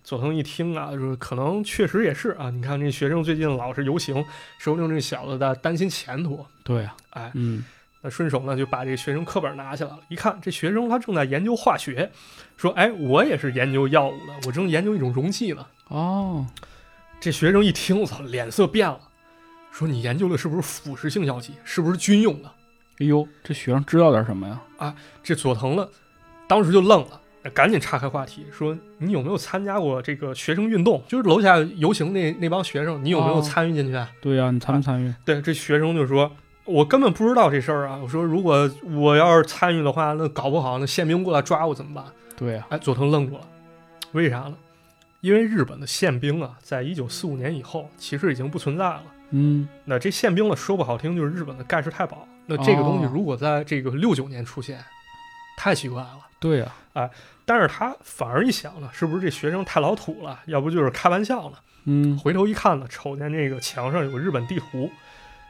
[0.03, 2.49] 佐藤一听啊，说：“可能确实也是啊。
[2.49, 4.23] 你看这学生最近老是游行，
[4.57, 6.45] 说不定这小子在担心前途。
[6.63, 7.63] 对啊，哎，嗯，
[8.01, 12.11] 那顺手呢就把这个学生课本拿下来了，一看这学生他正在研究化学，
[12.57, 16.45] 说：“哎，我也是研究药物的，我正研究一种溶剂呢。”哦，
[17.21, 18.99] 这学生一听，我操，脸色变了，
[19.71, 21.53] 说：“你研究的是不是腐蚀性药剂？
[21.63, 22.51] 是不是军用的？”
[22.99, 24.61] 哎呦，这学生知道点什么呀？
[24.77, 25.87] 啊这佐藤呢，
[26.47, 31.03] 当时就愣了，赶紧岔开话题说：“你有没有参加过这个学生运动？
[31.07, 35.13] 就是楼下游行那那帮学生，你有没有哦参与进去？”啊对呀，你参不参与？
[35.25, 36.31] 对，这学生就说
[36.65, 37.99] ：“我根本不知道这事儿啊！
[38.01, 42.05] 我说如果我要是参与的话，那搞不好那宪兵过来抓我怎么办
[42.37, 43.41] 对呀？”，哎，佐藤愣住了，
[44.13, 44.55] 为啥呢？
[45.21, 49.03] 因为日本的宪兵啊，在一九四五年以后，其实已经不存在了。
[49.31, 52.27] 嗯，那这宪兵呢，说不好听就是日本的盖世太保。
[52.45, 54.83] 那这个东西哦如果在这个六九年出现，
[55.57, 56.19] 太奇怪了。
[56.39, 56.71] 对呀，
[57.45, 60.39] 但是他反而一想呢，是不是这学生太老土了？
[60.45, 61.57] 要不就是开玩笑呢？
[61.85, 64.91] 嗯，回头一看呢，瞅见这个墙上有个日本地图，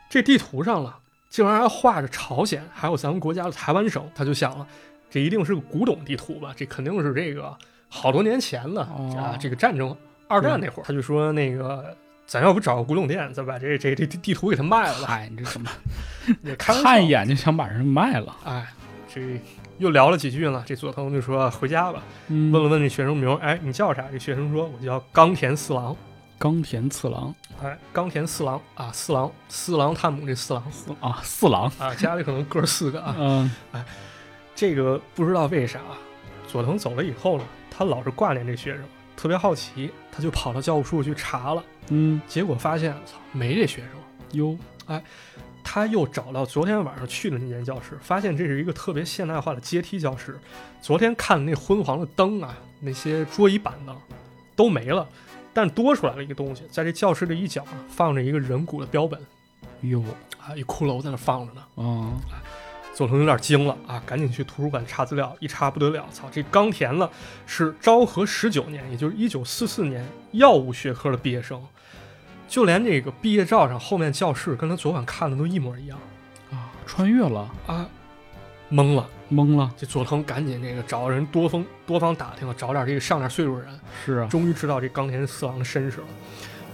[0.09, 0.97] 这地图上了
[1.29, 4.07] 竟然还画着朝鲜，还有咱们国家的台湾省。
[4.13, 4.67] 他就想了，
[5.09, 6.53] 这一定是个古董地图吧？
[6.55, 7.55] 这肯定是这个
[7.89, 9.95] 好多年前了、哦啊，这个战争
[10.27, 11.95] 二战那会儿，他就说那个。
[12.25, 15.07] 咱要不找个古董店，再把这这这地地图给他卖了吧？
[15.07, 15.69] 嗨，你这什么
[16.57, 18.33] 看一眼就想把人卖了？
[18.45, 18.65] 哎，
[19.13, 19.39] 这
[19.83, 20.63] 又聊了几句呢。
[20.65, 24.05] 这佐藤就说回家吧，嗯，问了问这学生名儿，哎，你叫啥？
[24.09, 25.93] 这学生说，我叫冈田四郎。
[26.39, 30.63] 冈田次郎哎，冈田四郎啊，四郎，四郎探母这四郎
[30.99, 33.15] 啊，四郎，啊，家里可能哥四个啊。
[33.17, 33.51] 嗯，
[34.55, 35.79] 这个不知道为啥，
[36.47, 38.83] 佐藤走了以后呢，他老是挂念这学生，
[39.15, 43.89] 特别好奇，他就跑到教务处去查了，嗯，结果发现，操，没这学生。
[44.31, 44.57] 哟，
[45.63, 50.37] 他又找到昨天晚上去的那间教室，发现这是一个特别现代化的阶梯教室。
[50.81, 53.95] 昨天看的那昏黄的灯啊，那些桌椅板凳
[54.55, 55.07] 都没了，
[55.53, 59.19] 但多出来了一个东西，在这教室的一角啊，放着一个人骨的标本
[59.81, 60.03] 哟，
[60.37, 61.63] 啊，一骷髅在那放着呢。
[61.75, 62.11] 啊，
[62.93, 67.09] 佐藤有点惊了啊，赶紧去图书馆查资料，一查不得了，操，这冈田呢
[67.47, 71.59] 是昭和十九年，也就是一九四四年药物学科的毕业生，
[72.53, 75.97] 就连这个毕业照上后面教室跟他昨晚看的都一模一样
[76.51, 77.89] 啊，穿越了，啊，
[78.69, 79.09] 懵了。
[79.31, 86.07] 懵了，这佐藤赶紧这个找人多方多方打听了，找点这个上点岁数的人，是啊，终于知道这冈田四郎的身世了。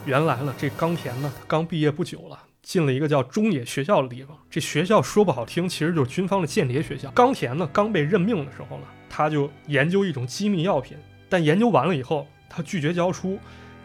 [0.03, 4.37] 原来呢，这冈田呢，他刚毕业不久了，进了一个叫中野学校的地方。
[4.49, 7.09] 这学校说不好听，其实就是军方的间谍学校。
[7.11, 10.97] 冈田呢，刚被任命的时候呢，他就研究一种机密药品，
[11.29, 13.39] 但研究完了以后，他拒绝交出。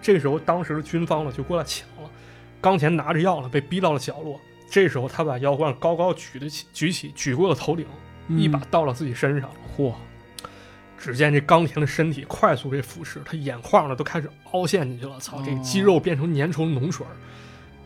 [0.05, 2.11] 这时候，当时的军方呢就过来抢了。
[2.61, 4.38] 冈田拿着药呢，被逼到了角落。
[4.71, 7.87] 这时候，他把药罐高高举得起，举起，举过了头顶，
[8.29, 9.51] 一把嗯，倒到自己身上。
[9.75, 9.95] 嚯，
[10.99, 17.17] 只见这冈田的身体快速被腐蚀，他眼眶呢都开始凹陷进去了，操，这肌肉变成粘稠的脓水儿。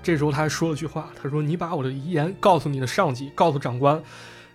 [0.03, 4.03] 这时候他还说了句话，他说：“你把我的遗言告诉你的上级，告诉长官，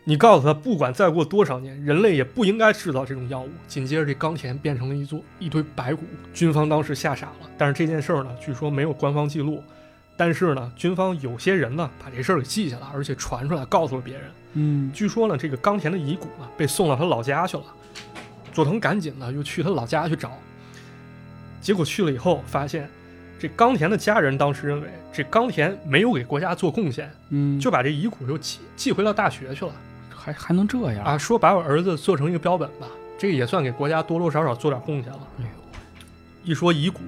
[0.05, 3.49] 你告诉他，不管再过多少年，人类也不应该制造这种药物。
[3.67, 7.49] 紧接着，这冈田变成了一座一堆白骨，军方当时吓傻了。
[7.57, 9.63] 但是这件事儿呢，据说没有官方记录。
[10.17, 14.23] 但是呢，军方有些人呢，把这事儿给记下来，而且传出来，告诉了别人。
[14.53, 17.63] 嗯，据说呢，这个冈田的遗骨呢，被送到他老家去了。
[18.51, 20.37] 佐藤赶紧呢，又去他老家去找。
[21.61, 22.89] 结果去了以后，发现
[23.39, 29.73] 这冈田的家人当时认为，这冈田没有给国家做贡献，嗯，就把这遗骨又寄寄回到大学去了。
[30.23, 31.17] 还还能这样啊？
[31.17, 35.27] 说把我儿子做成一个标本吧，这个也算给国家多多少少做点贡献了。
[35.39, 35.49] 哎呦，
[36.43, 37.01] 一说遗骨，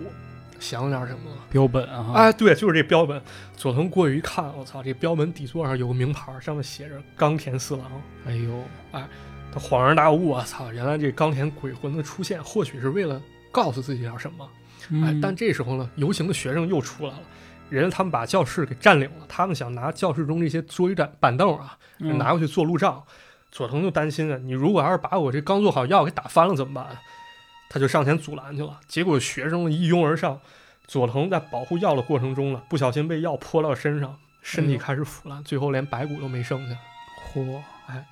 [0.60, 1.32] 想点什么？
[1.50, 2.12] 标本啊！
[2.14, 3.22] 哎，对，就是这标本。
[3.56, 7.86] 佐藤过去一看，我操，这标本底座上有个名牌，上面写着冈田四郎。
[8.28, 8.52] 哎呦，
[8.92, 9.08] 哎，
[9.54, 14.50] 他恍然大悟，我操，原来这冈田鬼魂的出现，或许是为了告诉自己点什么。
[15.06, 17.20] 哎，但这时候呢，游行的学生又出来了，
[17.70, 21.78] 人家他们把教室给占领了，他们想拿教室中这些桌椅板板凳啊。
[21.98, 23.02] 拿过去做路障，
[23.52, 26.88] 佐藤就担心啊，你如果要是把我这刚做好药给打翻了怎么办？
[27.70, 28.80] 他就上前阻拦去了。
[28.86, 30.40] 结果学生一拥而上，
[30.88, 36.78] 佐藤在保护药的过程中呢，不小心被药泼到身上，身体开始腐烂，最后连白骨都没剩下。
[37.34, 37.62] 嚯！
[37.88, 38.06] 哎，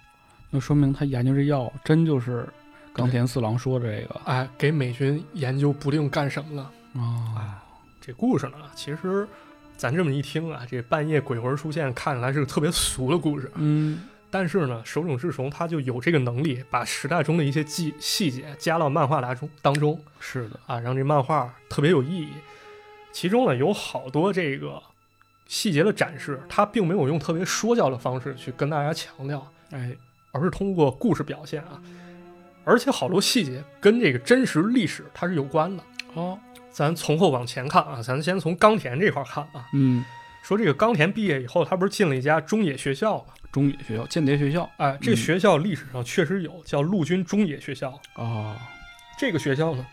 [0.50, 2.48] 那说明他研究这药真就是
[2.94, 7.62] 冈田四郎说的这个，哎，给美军研究不定干什么了啊！
[8.06, 9.28] 这故事呢，其实。
[9.76, 13.52] 咱这么一听啊，这半夜鬼魂出现，看起来是个特别俗的故事。
[13.56, 20.00] 嗯，但是呢，手冢治虫他就有这个能力，把时代中的一些细细节加到漫画当中当中。
[20.20, 22.30] 是的啊，让这漫画特别有意义。
[23.12, 24.82] 其中呢，有好多这个
[25.48, 29.98] 细节的展示，他并没有用特别说教的方式去跟大家强调，哎，
[30.32, 31.82] 而是通过故事表现啊。
[32.63, 36.39] 而且好多细节跟这个真实历史它是有关的哦。
[36.74, 39.70] 咱从后往前看啊，咱先从冈田这块看啊。
[39.74, 40.04] 嗯，
[40.42, 43.26] 说这个冈田毕业以后，他不是进了一家中野学校吗？
[43.52, 44.68] 中野学校，间谍学校。
[44.78, 47.98] 哎，这学校历史上确实有，叫陆军中野学校。
[48.16, 48.56] 哦，
[49.20, 49.86] 这个学校呢，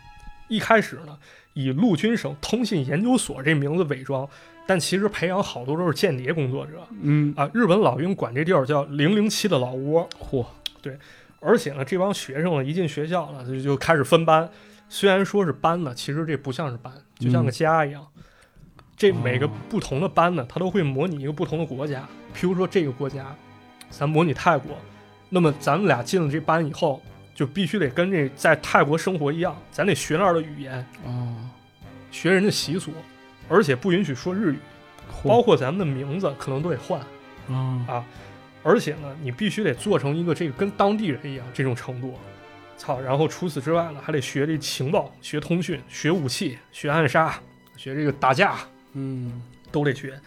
[0.48, 1.18] 一开始呢
[1.52, 4.26] 以陆军省通信研究所这名字伪装，
[4.66, 6.82] 但其实培养好多都是间谍工作者。
[7.02, 10.08] 嗯啊，日本老兵管这地儿叫零零七的老窝。
[10.18, 10.46] 嚯，
[10.80, 10.98] 对，
[11.40, 14.48] 而且呢，这帮学生呢一进学校呢就就开始分班。
[14.92, 18.04] 虽然说是班呢，其实这不像是班，就像个家一样。
[18.96, 22.06] 这每个不同的班呢，它都会模拟一个不同的国家。
[22.34, 23.34] 譬如说这个国家，
[23.88, 24.76] 咱模拟泰国，
[25.28, 27.00] 那么咱们俩进了这班以后，
[27.36, 31.36] 就必须得跟这在泰国生活一样，咱得学那儿的语言，哦，
[32.10, 32.90] 学人的习俗，
[33.48, 34.58] 而且不允许说日语，
[35.22, 37.00] 包括咱们的名字可能都得换。
[37.86, 38.04] 啊，
[38.64, 42.18] 而且呢，你必须得做成一个这个跟当地人一样这种程度。
[42.80, 47.38] 操，然后除此之外呢，还得学这情报、学通讯、学武器、学暗杀、
[47.76, 48.56] 学这个打架，
[48.94, 50.18] 嗯，都得学。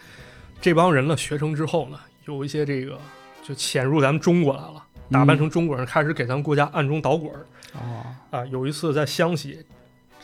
[0.60, 2.96] 这帮人呢，学成之后呢，有一些这个
[3.42, 7.44] 就潜入咱们中国来了，打扮成中国人，开始给咱们国家暗中捣鬼儿。
[7.76, 9.66] 啊啊，有一次在湘西，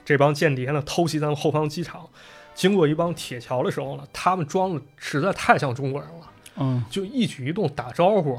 [0.05, 2.09] 这帮间谍呢偷袭咱们后方机场，
[2.55, 8.39] 经过一帮铁桥的时候呢，他们装的实在太像中国人了，嗯，就一举一动打招呼。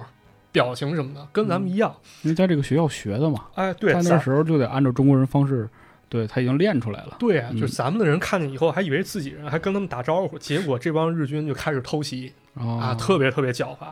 [0.52, 3.46] 表情什么的跟咱们一样，因为在这个学校学的嘛。
[3.56, 5.70] 哎，对，他那时候就得按照中国人方式，
[6.10, 7.16] 对他已经练出来了。
[7.20, 13.88] 对啊，就是咱们的人看见以后还以为自己人，还跟他们打招呼，结果这帮日军就开始偷袭啊，特别特别狡猾。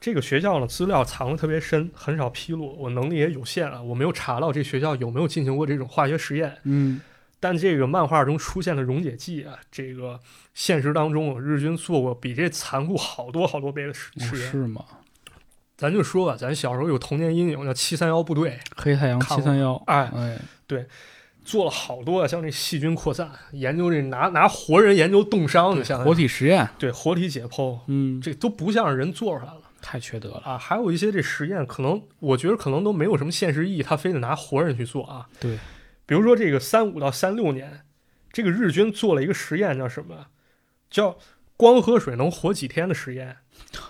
[0.00, 6.56] 这个学校呢，资料藏的特别深，很少披露，我能力也有限啊，我没有查到这学校有没有进行过这种化学实验。
[6.62, 6.98] 嗯，
[7.38, 10.18] 但这个漫画中出现的溶解剂啊，这个
[10.54, 14.50] 现实当中日军做过比这残酷好多好多倍的实实验。
[14.50, 14.82] 是吗？
[15.80, 20.86] 咱就说吧，咱小时候有童年阴影，叫七三幺部队，黑太阳七三幺，哎哎，对，
[21.42, 30.58] 做了好多像这细菌扩散研究，这拿拿活人研究冻伤，就像活体实验，对，活体解剖，嗯，这都不像是人做出来了，太缺德了啊！
[30.58, 35.26] 还有一些这实验，可能我觉得可能都没有什么现实意义，他非得拿活人去做啊。
[35.40, 35.58] 对，
[36.04, 37.86] 比如说这个三五到三六年，
[38.30, 40.26] 这个日军做了一个实验，叫什么？
[40.90, 41.16] 叫
[41.56, 43.38] 光喝水能活几天的实验。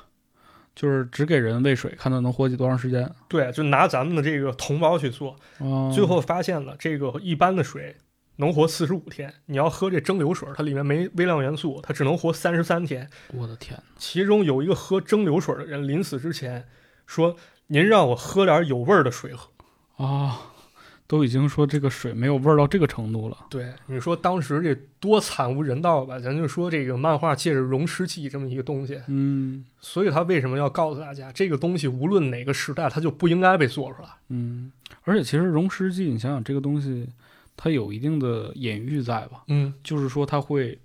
[0.81, 3.07] 就是只给人喂水，看他能活几多长时间。
[3.29, 5.37] 对，就拿咱们的这个同胞去做，
[5.95, 7.95] 最后发现了这个一般的水
[8.37, 13.07] 能活四十五天，你要喝这蒸馏水，它里面没微量元素，它只能活三十三天。
[13.35, 13.79] 我的天！
[13.99, 16.67] 其中有一个喝蒸馏水的人，临死之前
[17.07, 17.37] 说
[17.69, 19.51] ：“您让我喝点有味儿的水喝。”
[20.03, 20.50] 啊。
[21.11, 23.37] 都已经说这个水没有味儿到这个程度了。
[23.51, 26.21] 对，你说当时这多惨无人道吧？
[26.21, 34.09] 咱就说这个漫画借着溶尸剂这么一个东西，嗯，所以他为什么要告诉大家，这个东西无论哪个时代，它就不应该被做出来？
[34.29, 34.71] 嗯，
[35.03, 37.09] 而且其实溶尸剂，你想想这个东西，
[37.57, 39.43] 它有一定的隐喻在吧？
[39.49, 40.79] 嗯，就是说它会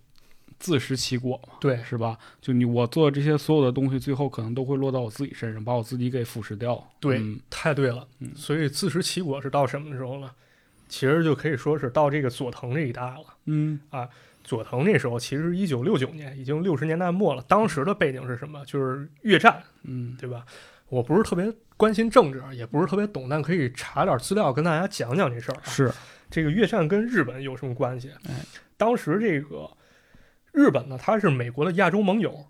[0.59, 2.17] 自食其果嘛，对，是吧？
[2.41, 6.81] 就你我做这些所有的东西，最后可能都会落到我自己身上，把我自己给腐蚀掉。
[6.99, 8.07] 对，嗯太对了。
[8.19, 10.31] 嗯所以自食其果是到什么时候呢？
[10.87, 13.25] 其实就可以说是到这个佐藤这一代了。
[13.45, 14.07] 嗯啊
[14.43, 17.43] 佐藤那时候其实一九六九年，已经六十年代末了。
[17.47, 18.63] 当时的背景是什么？
[18.65, 20.45] 就是越战，嗯对吧？
[20.89, 25.61] 我不是特别关心政治，也不是特别懂，但可以查点资料跟大家讲讲这事儿、啊。
[25.65, 25.91] 是
[26.29, 28.11] 这个越战跟日本有什么关系？
[28.27, 28.45] 哎
[28.77, 29.67] 当时这个
[30.55, 32.47] 日本呢，它是美国的亚洲盟友，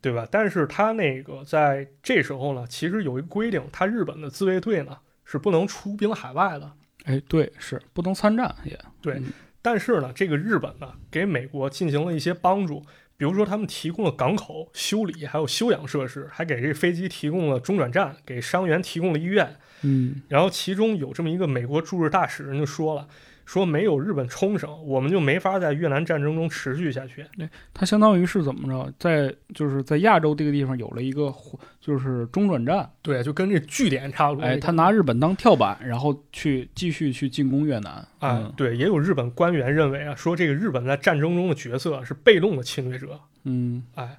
[0.00, 0.26] 对吧？
[0.30, 6.72] 但是它那个在这时候呢，其实有一个规定，它日本的自卫队呢是不能出兵海外的。
[7.04, 9.24] 哎，对，是不能参战也对嗯
[9.60, 12.80] 但是呢，这个日本呢给美国进行了一些帮助，
[13.16, 19.56] 比如说他们提供了港口修理，还有休养设施，还给这个飞机提供了中转站，给伤员提供了医院。
[19.82, 23.06] 嗯然后其中有这么一个美国驻日大使人就说了，
[23.44, 27.26] 说没有日本冲绳，我们就没法在越南战争中持续下去。
[27.74, 31.32] 它相当于是怎么着，在就是在亚洲这个地方有了一个
[31.80, 34.46] 就是中转站，对，就跟这据点差不多。
[34.46, 37.92] 哎，他拿日本当跳板，然后去继续去进攻越南。
[38.20, 43.18] 啊嗯，对，也有日本官员认为啊，说这个日本在战争中的角色是被动的侵略者。
[43.44, 44.18] 嗯哎，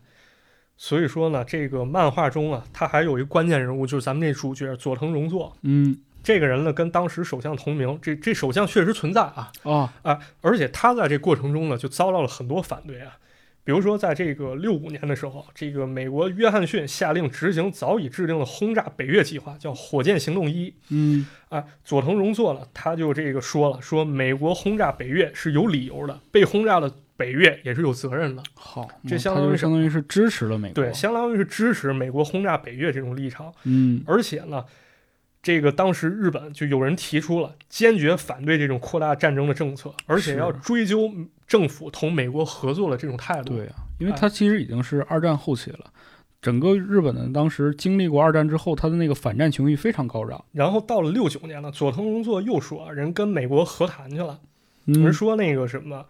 [0.75, 5.55] 所以说呢，这个漫画中啊，他还有一个关键人物，就是咱们这主角佐藤荣作。
[5.61, 10.19] 嗯这个人呢，跟当时首相同名，这这首相确实存在啊啊啊！
[10.41, 13.17] 而且他在这过程中呢，就遭到了很多反对啊。
[13.65, 20.73] 比如说，在这个六五年的时候，这个美国约翰逊下令执行早已制定的轰炸北越计划，叫“火箭行动一”。
[20.91, 28.43] 嗯啊，佐藤荣作呢，他就这个说了，说美国轰炸北越是有理由的，被轰炸的北越也是有责任的。
[28.53, 30.73] 好，这相当于相当于是支持了美国。
[30.73, 33.53] 对，相当于是支持美国轰炸北越这种立场。
[33.63, 34.65] 嗯而且呢，
[35.43, 41.13] 这个当时日本就有人提出了坚决反对这种扩大战争的政策，而且要追究
[41.45, 43.57] 政府同美国合作的这种态度。
[43.57, 45.79] 对啊，因为它其实已经是二战后期了。
[46.41, 50.43] 整个日本呢，当时经历过二战之后，他的那个反战情绪非常高涨。
[50.53, 54.39] 然后到了六九年呢，佐藤荣作又说，人跟美国和谈去了，
[54.85, 56.05] 嗯人说那个什么。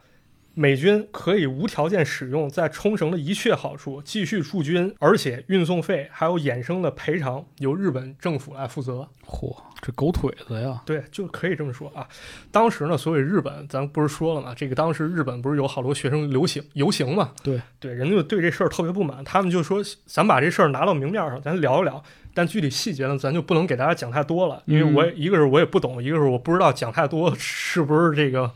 [0.56, 9.08] 美军可以无条件使用在冲绳的一切好处，继续驻军，而且运送费还有衍生的赔偿由日本政府来负责。
[9.26, 10.82] 嚯，这狗腿子呀！
[10.86, 12.08] 对，就可以这么说啊。
[12.52, 17.32] 当时呢，所以日本咱不是说了嘛，这个当时日本不是有好多学生游行游行嘛？
[17.42, 22.04] 对对，人家就对这事儿特别不满，他们就说咱把这事儿拿到明面上，咱聊一聊。
[22.36, 28.52] 但具体细节呢，咱就不能给大家讲太多了，因为我也、一个是我也不懂，一个是我不知道讲太多是不是这个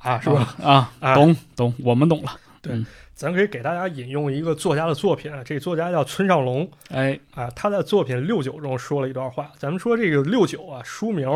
[0.00, 0.54] 啊，是吧？
[0.62, 2.32] 啊，啊懂懂，我们懂了。
[2.60, 2.72] 对
[3.14, 9.50] 咱可以给大家引用一个作家的作品啊，这作家叫村上龙哎，啊，他在作品《六九》中说了一段话。
[9.58, 11.28] 咱们说这个六九啊，书名，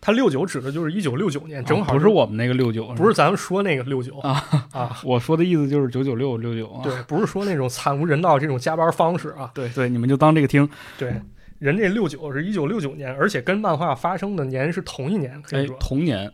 [0.00, 6.80] 他六九指的就是一九六九年，正好啊不是我们那个六九，不是咱们说那个六九啊啊， 我说的意思就是九九六六九啊。
[6.84, 10.68] 对，不是说那种惨无人道这种加班方式啊，对对，你们就当这个听。
[10.96, 11.12] 对，
[11.58, 16.32] 人这六九是一九六九年，而且跟漫画发生的年是同一年，可哎以说，，同年。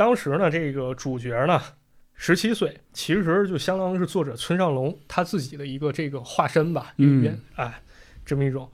[0.00, 1.60] 当时呢，这个主角呢
[2.14, 7.82] 十七岁，其实就相当于是作者村上龙他自己的一个这个化身吧，嗯原哎，
[8.24, 8.72] 这么一种，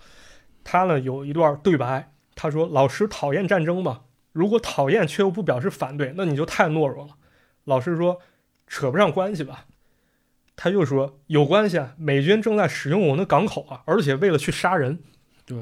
[0.62, 4.02] 他呢有一段对白，他说：“老师讨厌战争吗？
[4.30, 7.16] 如果讨厌却又不表示反对，那你就太懦弱了。”
[7.66, 8.20] 老师说
[8.68, 9.66] ：“扯不上关系吧？”
[10.54, 15.00] 他又说：“有关系啊，美军正在使用我们的港口啊，而且为了去杀人。
[15.44, 15.58] 对，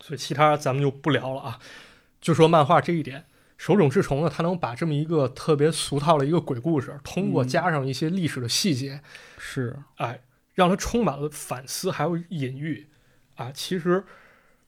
[0.00, 1.60] 所以其他咱们就不聊了啊，
[2.20, 3.26] 就说漫画这一点。
[3.60, 9.02] 手冢治虫呢，他能把这么一个特别俗套的一个鬼故事，通过嗯加上一些历史的细节，
[9.36, 10.22] 是，哎，
[10.54, 12.88] 让它充满了反思还有隐喻
[13.36, 13.52] 啊。
[13.52, 14.02] 其实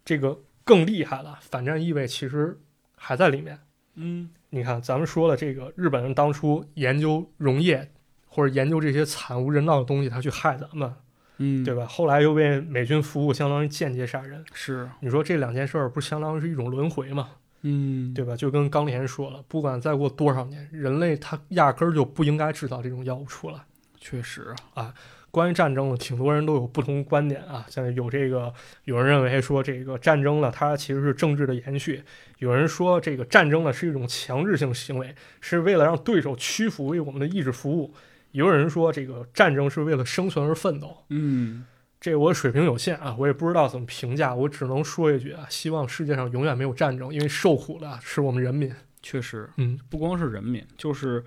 [0.04, 2.60] 这个更厉害了，反战意味其实
[2.94, 3.60] 还在里面。
[3.94, 7.90] 嗯，你看，咱们说了，这个日本人当初研究溶液
[8.26, 10.94] 或者研究这些惨无人道的东西，他去害咱们，
[11.38, 11.86] 嗯，对吧？
[11.86, 14.44] 后来又为美军服务，相当于间接杀人。
[14.52, 17.30] 是，你说这两件事儿不相当于是一种轮回吗？
[17.62, 18.36] 嗯，对吧？
[18.36, 23.60] 就跟钢铁说了，不管再过多少年，人类他压根儿就不应该制造这种药物出来。
[24.00, 24.92] 确实啊，
[25.30, 28.52] 关于战争呢，挺多人都有不同观点啊，像有这个
[28.84, 32.02] 有人认为说这个战争呢，它其实是政治的延续；
[32.38, 37.92] 有人说这个战争呢是一种强制性行为，是为了让对手屈服，为我们的意志服务；
[38.32, 41.04] 也有人说这个战争是为了生存而奋斗。
[41.10, 41.64] 嗯，
[42.02, 48.74] 这我水平有限啊，我也不知道怎么评价，我只能说一句啊，希望世界上永远没有战争，因为受苦的是我们人民。
[49.00, 51.24] 确实，嗯，不光是人民，就是，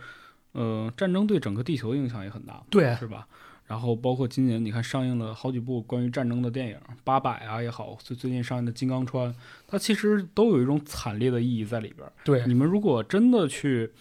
[0.52, 3.26] 呃，战争对整个地球的影响也很大，对是吧？
[3.68, 9.30] 然后包括今年你看上映了好几部关于战争的电影，《八佰》啊也好，最最近上映的《金刚川》，
[9.66, 12.12] 它其实都有一种惨烈的意义在里边儿。
[12.26, 13.92] 对，你们如果真的去，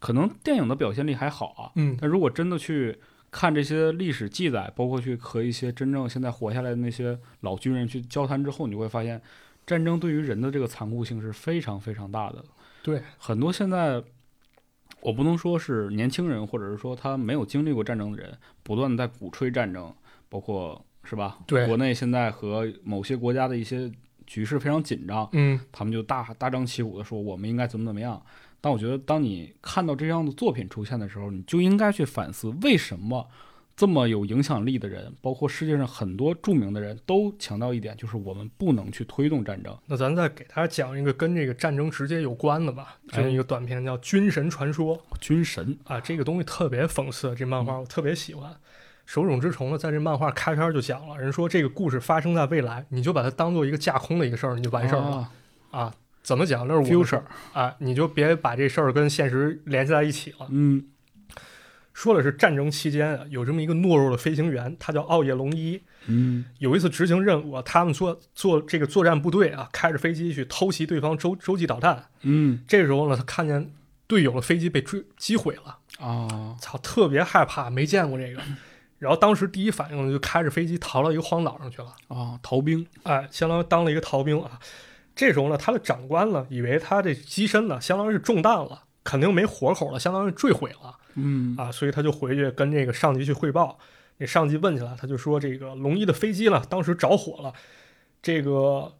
[0.00, 2.98] 可能电影的表现力还好啊，嗯，但如果真的去
[3.36, 9.20] 看这些历史记载，包括去和一些真正现在活下来的那些老军人去交谈之后，你会发现，
[9.66, 12.44] 战争对于人的这个残酷性是非常非常大的。
[12.80, 14.00] 对，很多现在
[15.00, 19.92] 我不能说是年轻人，或者是说他没有经历过战争的人，不断的在鼓吹战争，
[20.28, 21.40] 包括是吧？
[21.44, 23.90] 对国内现在和某些国家的一些
[24.28, 28.24] 局势非常紧张，嗯，他们就大大张旗鼓的说我们应该怎么怎么样。
[28.64, 33.28] 但我觉得，当你看到这样的作品出现的时候，你就应该去反思，为什么
[33.76, 39.76] 这么有影响力的人，包括世界上很多著名的人都强调一点，就是我们不能去推动战争。
[39.84, 48.50] 那咱再给大家讲一个跟这个战争直接有关的吧，就是一个短片叫《军神传说》军神，啊，这个东西特别讽刺，这漫画我特别喜欢。
[49.04, 55.30] 手冢治虫呢，在这漫画开篇就讲了，人说这个故事发生在未来，你就把它当做一个架空的一个事儿，你就完事儿了啊
[55.70, 55.94] 啊。
[56.24, 56.66] 怎么讲？
[56.66, 57.22] 那是 future，
[57.52, 60.48] 啊，你就别把这事儿跟现实联系在一起了。
[60.50, 60.86] 嗯
[61.92, 65.80] 说的是战争期间啊，有这么一个懦弱的飞行员，他叫奥叶龙一。
[66.06, 72.06] 嗯有一次执行任务啊，他们做做这个作战部队啊，开着飞机去偷袭对方洲洲际导弹。
[72.22, 73.70] 嗯这时候呢，他看见
[74.08, 78.42] 队友的飞机被追击毁了，啊，操，特别害怕，没见过这个。
[78.98, 81.94] 然后当时第一反应呢，就开着飞机逃到一个荒岛上去了。
[82.08, 84.58] 啊，逃兵，哎，相当于当了一个逃兵啊。
[85.14, 93.78] 这时候呢，他的长官呢，以为他这机身呢，相当于是中弹了，肯定没活口了，相当于坠毁了嗯啊，所以他就回去跟这个上级去汇报。
[94.18, 97.52] 那上级问起来，他就说这个龙一的飞机呢，当时着火了，
[98.22, 98.94] 这个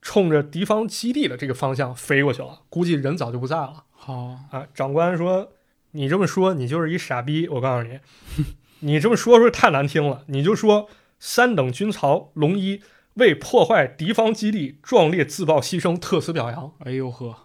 [0.00, 4.14] 冲着敌方基地的这个方向飞过去了，估计人早就不在了好，
[4.50, 4.66] 啊。
[4.74, 5.52] 长官说
[5.92, 7.48] ：“你这么说，你就是一傻逼。
[7.48, 8.00] 我告诉你，
[8.80, 10.88] 你这么说说太难听了，你就说
[11.20, 12.82] 三等军曹龙一
[13.14, 17.36] 为破坏敌方基地壮烈自爆牺牲，特此表扬哎呦呵，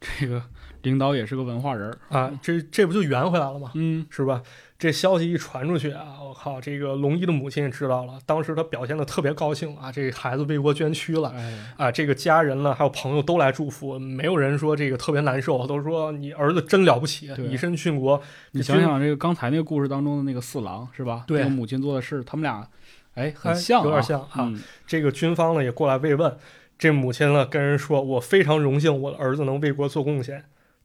[0.00, 0.42] 这个
[0.82, 2.38] 领导也是个文化人儿，啊！
[2.42, 3.70] 这这不就圆回来了吗？
[3.74, 4.42] 嗯是吧？
[4.76, 11.28] 这消息一传出去啊，我靠，这个龙一的母亲也知道了，当时他表现的特别高兴啊，这个孩子为国捐躯了。
[11.28, 18.20] 哎，啊，这个家人了，还有朋友都来祝福，没有人说这个特别难受，都说你儿子真了不起，以身殉国。
[18.50, 21.22] 你想想这个刚才那个故事当中的那个四郎是吧？
[21.28, 22.68] 对这个母亲做的事，他们俩，
[23.14, 26.36] 哎，哎很像、啊，有点像啊嗯这个军方呢也过来慰问，
[26.78, 30.44] 这母亲呢跟人说，我非常荣幸我的儿子能为国做贡献。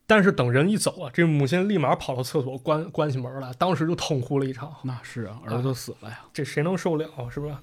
[0.09, 4.73] 但是等人一走啊，这母亲立马跑到厕所关关起门来，当时就痛哭了一场。
[4.83, 7.53] 那是啊，儿子死了呀，这谁能受了是不是？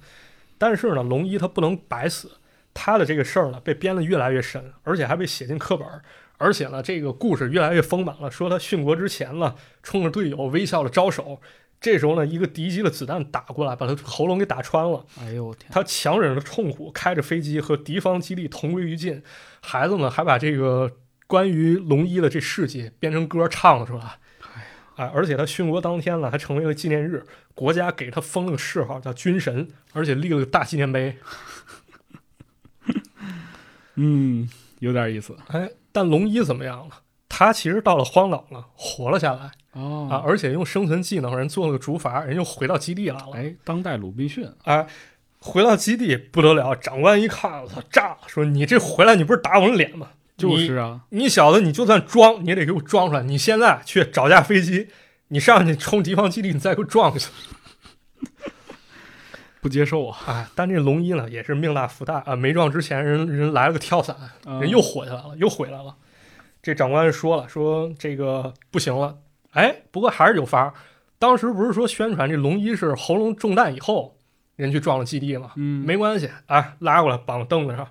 [0.59, 2.33] 但是呢，龙一他不能白死，
[2.75, 5.89] 他的这个事儿呢被编得越来越深，而且还被写进课本，
[6.37, 8.31] 而且呢，这个故事越来越丰满了。
[8.31, 11.41] 说他殉国之前呢，冲着队友微笑着招手，
[11.85, 15.05] 这时候呢，一个敌机的子弹打过来，把他喉咙给打穿了。
[15.20, 19.22] 哎呦我天，他强忍着痛苦，开着飞机和敌方基地同归于尽。
[19.61, 20.91] 孩子们还把这个
[21.26, 24.16] 关于龙一的这事迹编成歌唱了出来。
[24.97, 27.22] 哎，而且他殉国当天呢，还成为了纪念日，
[27.55, 31.18] 国家给他封了个谥号叫军神，而且立了个大纪念碑。
[33.97, 37.03] 嗯，有点意思哎，但龙一怎么样了？
[37.28, 43.31] 他其实到了荒岛了，活了下来哦啊，而且用生存技能，人做了个竹筏，人又回到基地来了。
[43.35, 44.87] 哎，当代鲁滨逊，哎，
[45.41, 48.18] 回到基地不得了，长官一看，我操，炸了！
[48.27, 50.09] 说你这回来，你不是打我们脸吗？
[50.37, 53.22] 就是啊，你小子，你就算装，你也得给我装出来。
[53.22, 54.89] 你现在去找架飞机，
[55.29, 57.31] 你上去冲敌方基地，你再给我撞过去。
[59.61, 62.37] 不接受啊，哎，但这龙一呢，也是命大福大啊！
[62.37, 64.14] 没撞之前，人人来了个跳伞，
[64.45, 65.97] 嗯人又活下来了，又回来了。
[66.62, 69.16] 这长官说了，说这个不行了。
[69.55, 70.75] 哎，不过还是有法儿。
[71.19, 74.17] 当时不是说宣传这龙一是喉咙中弹以后，
[74.57, 75.53] 人去撞了基地吗？
[75.57, 77.87] 嗯，没关系，哎，拉过来绑凳子上，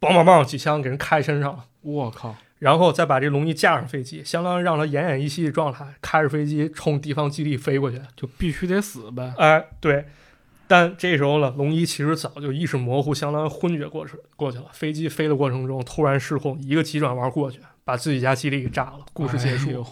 [0.00, 1.64] 梆梆梆几枪给人开身上了。
[1.82, 8.00] 我靠，然后再把这龙一架上飞机，相当于让他奄奄一息的状态，开着飞机冲敌方基地飞过去。
[8.16, 10.06] 就必须得死呗，哎，对。
[10.66, 14.64] 但这时候呢，龙一其实早就意识模糊，相当于昏厥过去过去了。
[14.72, 19.00] 飞机飞的过程中突然失控，一个急转弯过去，把自己家基地给炸了。
[19.12, 19.84] 故事结束。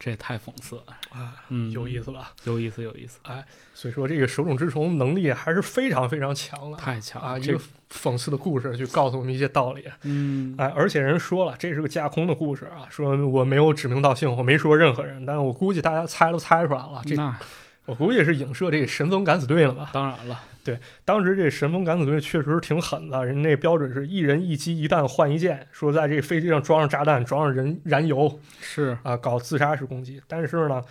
[0.00, 2.32] 这也太讽刺了，啊，嗯，有意思吧？
[2.44, 3.44] 有意思，有意思，哎
[3.74, 6.80] 所以说这个手冢治虫能力还是非常非常强的啊！
[6.80, 9.84] 太强了，这一个讽刺的故事去告诉我们一些道理。
[10.04, 17.38] 嗯，哎，而且人说了，这是个架空的故事啊，说我没有指名道姓，我没说任何人，但是我估计大家猜都猜出来了，这那
[17.86, 19.90] 我估计是影射这个神风敢死队了吧？
[19.92, 30.22] 当然了，对当时这神风敢死队确实挺狠的，人那标准是一人一机一弹换一件，说在这个飞机上装上炸弹，装上人燃油是，啊，搞自杀式攻击。
[30.28, 30.82] 但是呢，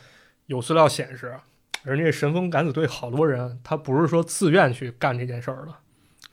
[0.48, 1.34] 有资料显示，
[1.84, 5.74] 人家神风敢死队好多人他不是说自愿去干这件事儿的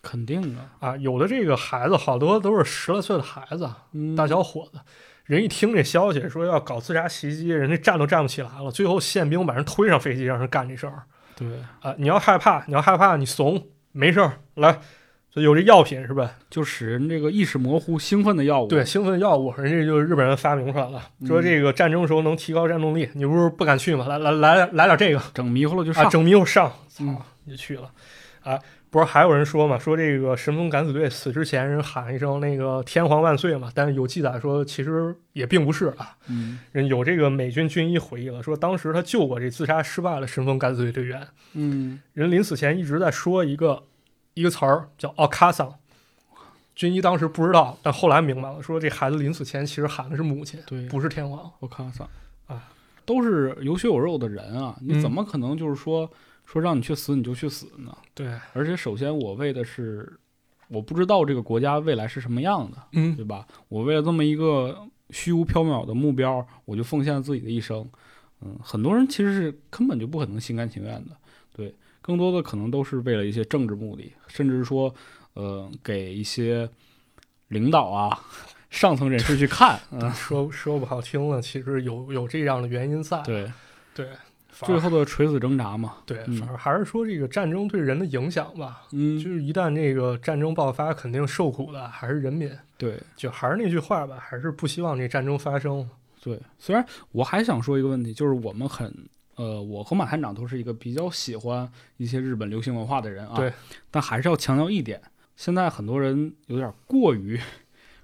[0.02, 4.80] 肯定的，啊，有的这个孩子好多都是十来岁的孩子，嗯大小伙子，
[5.26, 8.70] 人一听这消息说要搞自杀袭击，人家站都站不起来了。
[8.70, 11.02] 最后宪兵把人推上飞机，让人干这事儿。
[11.36, 11.48] 对
[11.80, 14.78] 啊，你要害怕，你要害怕，你怂，没事儿，来，
[15.30, 16.32] 就有这药品是吧？
[16.48, 18.68] 就使人这个意识模糊、兴奋的药物。
[18.68, 23.10] 对，兴奋药物，人家就是日本人发明出来了，说这个战争时候能提高战斗力。
[23.14, 24.06] 你不是不敢去吗？
[24.06, 27.90] 来来来来点这个，整迷糊了就上，啊、整迷糊上，操，嗯你就去了。
[28.42, 28.58] 啊，
[28.96, 36.16] 不是还有人说嘛，说这个神风敢死队死之前人喊一声那个天皇万岁嘛，但是有记载说其实也并不是啊。
[36.28, 36.58] 嗯。
[36.72, 43.82] 人有这个美军军医回忆了，说当时他救过这自杀失败的神风敢死队队员，嗯，人临死前一直在说一个
[44.32, 45.74] 一个词儿叫奥卡桑。
[46.74, 51.52] 军医当时不知道，但后来明白了，说这孩子临死前其实喊的是母亲，对，不是天皇。
[51.58, 52.08] 我看看
[52.46, 52.64] 啊，
[53.04, 55.00] 都是有血有肉的人啊，你嗯。
[55.02, 56.10] 怎么可能就是说、
[56.46, 57.94] 说让你去死你就去死呢？
[58.14, 60.10] 对，而且首先我为的是，
[60.68, 63.46] 我不知道这个国家未来是什么样的，嗯对吧？
[63.68, 67.86] 我为了这么一个虚无缥缈的目标，我就奉献了自己的一生。
[68.40, 71.16] 嗯，很多人其实是根本就不可能心甘情愿的，
[71.54, 74.94] 对，更多的可能都是为了一些政治目的，甚至说，
[75.32, 76.68] 呃，给一些
[77.48, 78.20] 领导啊、
[78.68, 83.22] 上层人士去看， 嗯，说说不好听了，其实有有这样的原因在。
[83.22, 83.50] 对，
[83.94, 84.16] 对，反
[84.64, 88.82] 最后的垂死挣扎嘛，对，嗯反正还是说这个战争对人的影响吧。
[88.92, 92.50] 嗯，就是一旦这个战争爆发，肯定受苦的还是人民。
[92.78, 95.88] 对就还是那句话吧，还是不希望这战争发生。
[96.22, 96.40] 对。
[96.58, 98.92] 虽然我还想说一个问题，就是我们很。
[99.36, 103.52] 呃，我和马探长都是一个比较喜欢一些日本流行文化的人啊，对，
[103.90, 104.98] 但还是要强调一点，
[105.36, 107.38] 现在很多人有点过于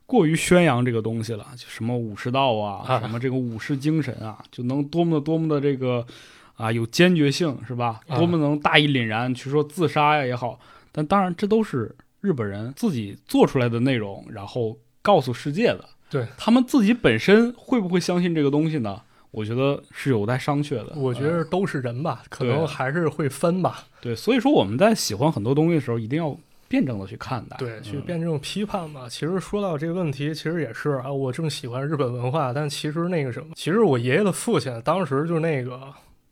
[0.05, 6.07] 过于宣扬这个东西了，就什么武士道啊，啊什么这个武士精神啊，就能多么的多么的这个
[6.63, 8.01] 啊有坚决性是吧？
[8.07, 10.61] 啊多么能大义凛然去说自杀呀也好，
[10.93, 15.85] 但当然这都是日本人自己做出来的内容，然后告诉世界的。
[16.09, 19.01] 对他们自己本身会不会相信这个东西呢？
[19.31, 20.93] 我觉得是有待商榷的。
[20.95, 23.85] 我觉呃得都是人吧，可能还是会分吧。
[24.03, 26.37] 对，所以说我们在喜欢很多东西的时候，一定要
[26.69, 27.57] 辩证的去看待。
[27.57, 29.09] 对，去嗯辩证批判吧。
[29.09, 35.81] 其实说到这个问题，其实也是啊，我正喜欢日本文化，但其实那个什么，其实我爷爷的父亲当时就那个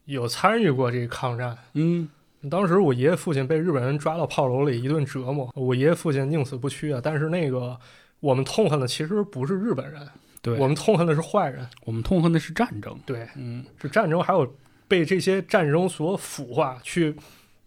[0.04, 1.56] 有参与过这个抗战。
[1.74, 2.08] 嗯，
[2.50, 7.00] 当时我爷爷父亲被日本人抓到炮楼里一顿折磨，我爷爷父亲宁死不屈啊。
[7.02, 7.78] 但是那个
[8.20, 10.06] 我们痛恨的其实不是日本人，
[10.42, 11.66] 对，我们痛恨的是坏人。
[11.84, 12.98] 我们痛恨的是战争。
[13.04, 14.54] 对，嗯，是战争，还有
[14.88, 17.14] 被这些战争所腐化，去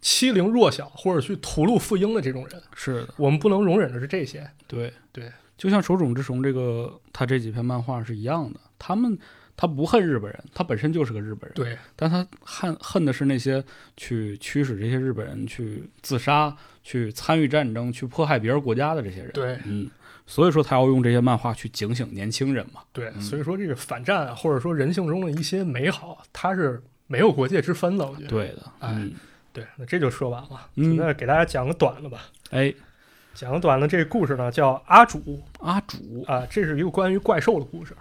[0.02, 4.46] 欺凌弱小或者去屠戮妇婴的这种人，是的，我们不能容忍的是这些。
[4.68, 9.18] 对对，就像手冢治虫这个他这几篇漫画是一样的，他们
[9.64, 13.64] 他不恨日本人，他本身就是个日本人，对，但他恨恨的是那些
[13.96, 16.54] 去驱使这些日本人去自杀、
[16.84, 19.32] 去参与战争、去迫害别人国家的这些人。
[19.32, 19.90] 对嗯，
[20.28, 22.82] 所以说他要用这些漫画去警醒年轻人嘛。
[22.92, 28.06] 对，嗯所以说这个反战啊，或者说人性中的一些美好，它是没有国界之分的。
[28.06, 29.14] 我觉得，对的，哎嗯，
[29.54, 30.68] 对，那这就说完了。
[30.76, 32.26] 嗯那给大家讲个短的吧。
[32.50, 32.74] 哎，
[33.34, 37.96] 讲个短的，这个故事呢叫阿主阿主啊，这是一个关于怪兽的故事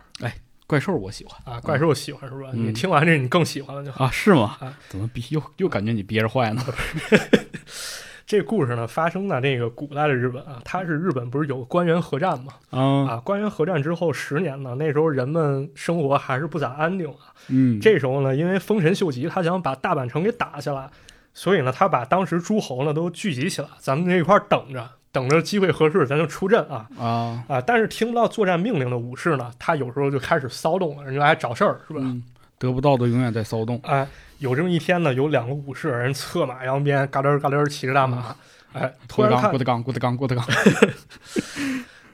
[0.73, 1.61] 怪兽我喜欢啊。
[1.61, 2.49] 怪兽喜欢是吧？
[2.55, 4.07] 嗯你听完这你更喜欢了就好。
[4.07, 4.73] 啊，是吗啊？
[4.89, 6.65] 怎么憋又又感觉你憋着坏呢？
[8.25, 12.55] 这故事呢发生在这个古代的日本啊，它是日本不是有官员合战嘛？
[12.71, 17.37] 啊，啊，官员合战之后十年呢，那时候人们生活还是不咋安定啊。
[17.49, 20.89] 嗯，这时候呢，因为丰臣秀吉他想把大阪城给打下来，
[21.35, 27.61] 所以呢，他把当时诸侯呢都聚集起来，咱们这一块儿等着，等着机会合适咱就出阵啊啊，啊！
[27.61, 32.01] 但是听不到作战命令的武士呢，他有时候就开始骚动了，人就来找事儿，是吧？
[32.03, 32.23] 嗯，
[32.59, 33.79] 得不到的永远在骚动。
[33.85, 34.09] 哎，
[34.39, 38.35] 有这么一天呢，有两个武士人策马扬鞭，嘎溜嘎溜骑着大马，
[38.73, 40.93] 哎， 突然看郭德纲，郭德纲，郭德纲，郭德纲。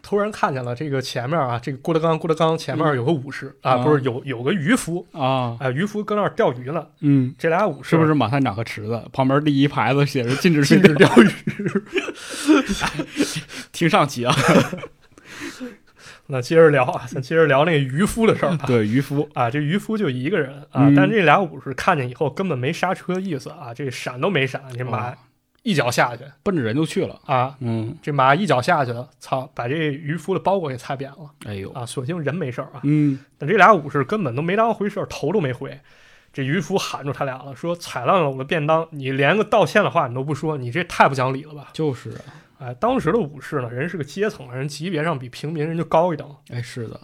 [0.08, 6.86] 突然看见了这个前面啊，这个郭德纲，郭德纲前面有个武士、啊，啊不是有有个渔夫，啊，哎，渔夫搁那儿钓鱼呢。
[7.00, 11.28] 嗯，这俩武士是不是马探长和池子旁边第一牌子写着禁止禁止钓鱼？
[13.70, 14.34] 听上期啊？
[16.28, 18.60] 那接着聊啊，咱接着聊那个渔夫的事儿啊。
[18.66, 25.14] 对，渔夫啊，这渔夫就一个人啊，嗯但这俩武士看见以后根本没刹车意思啊，这闪都没闪，这马哦
[25.62, 27.20] 一脚下去奔着人就去了。
[27.24, 31.84] 啊，嗯，这马一脚下去了，操，把这渔夫的包裹给踩扁了哎呦，啊！
[31.84, 35.78] 所幸人没事儿啊，嗯，但这俩武士根本都没当回事儿，头都没回。
[36.30, 42.22] 这渔夫喊住他俩了，说：“踩烂了我的便当，你连个道歉的话你都不说，你这太不讲理了吧就是啊，！”
[42.60, 46.36] 哎，当时的武士呢，人是个阶层，人级别上比平民人就高一等。
[46.50, 47.00] 哎，是的，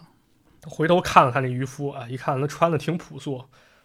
[0.67, 3.43] 回头看了看这渔夫啊，一看他穿的挺朴素，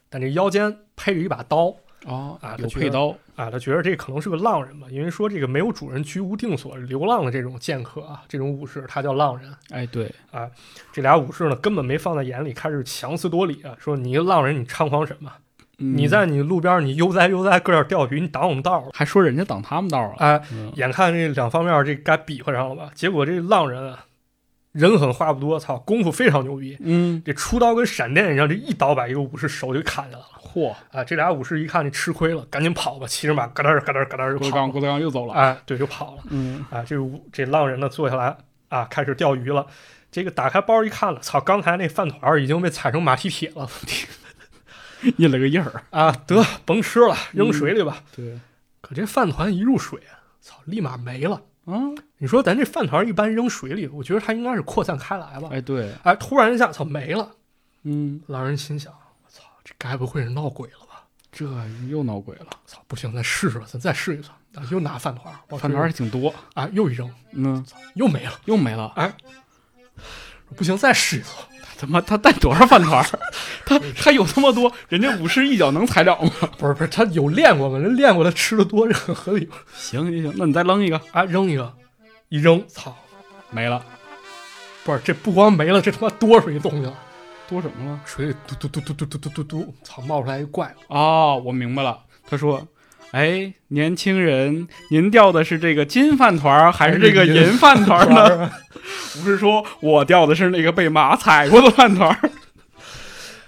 [0.09, 1.73] 但这腰间配着一把刀
[2.05, 9.53] 哦啊有他觉得配刀，啊，他觉得这可能是个浪人吧，因为说这个没有主人居无定所、流浪的这种剑客啊，这种武士他叫浪人。
[9.69, 10.49] 哎，对啊，
[10.93, 15.31] 这俩武士呢根本没放在眼里，开始强词夺理啊，说你一个浪人，你猖狂什么？
[15.81, 18.89] 你嗯在你路边你悠哉悠哉搁这儿钓鱼，你挡我们道了。
[18.93, 22.91] 还说人家挡他们道啊，哎，嗯眼看这两方面这该比划上了吧？
[22.93, 24.05] 结果这浪人啊，
[24.71, 26.77] 人狠话不多，操，功夫非常牛逼。
[26.81, 30.25] 嗯，这出刀跟闪电一样，这一刀把一个武士手就砍下来了。
[30.39, 34.51] 嚯，啊，这俩武士一看这吃亏了，赶紧跑吧，骑着马嘎噔儿咯噔儿咯噔儿就跑了。
[34.51, 36.23] 郭德纲郭德纲又走了，哎，对，就跑了。
[36.29, 38.37] 嗯，啊，这武这浪人呢坐下来
[38.69, 39.65] 啊，开始钓鱼了。
[40.11, 43.69] 这个打开包一看了，操，刚才那饭团已经被踩成马蹄铁了
[45.17, 46.11] 印了个印儿，啊！
[46.27, 48.03] 得甭吃了，扔水里吧。
[48.15, 48.37] 对，
[48.81, 49.99] 可这饭团一入水，
[50.41, 51.41] 操，立马没了。
[51.69, 55.49] 啊，你说咱这饭团一般扔水里，我觉得它应该是扩散开来吧？
[55.51, 57.31] 哎，对，哎，突然一下，操，没了。
[57.83, 61.03] 嗯，老人心想，我操，这该不会是闹鬼了吧？
[61.31, 61.45] 这
[61.87, 64.29] 又闹鬼了，操，不行，再试试吧，咱再试一次。
[64.55, 67.63] 啊，又拿饭团饭团还挺多，啊，又一扔，嗯，
[67.93, 68.33] 又没了。
[68.45, 69.13] 又没了，哎，
[70.55, 71.29] 不行，再试一次。
[71.77, 73.19] 他他妈他带多少饭团儿？
[73.65, 76.31] 他他有那么多，人家武士一脚能踩了吗？
[76.59, 77.77] 不是不是，他有练过吗？
[77.77, 79.47] 人练过，他吃的多，这 很合理。
[79.75, 81.73] 行行行，那你再扔一个，啊，扔一个，
[82.27, 82.95] 一扔，操！
[83.49, 83.83] 没了，
[84.83, 86.93] 不是，这不光没了，这他妈多出一东西了，
[87.47, 87.99] 多什么了？
[88.05, 90.93] 水里嘟嘟嘟嘟嘟嘟嘟嘟嘟，操，冒出来一怪物。
[90.93, 91.97] 哦，我明白了。
[92.29, 92.61] 他说
[93.11, 98.05] ：“哎，年轻人，您钓的是这个金饭团儿还是这个银饭团儿
[98.37, 98.51] 呢？
[99.23, 102.29] 不是说我钓的是那个被马踩过的饭团儿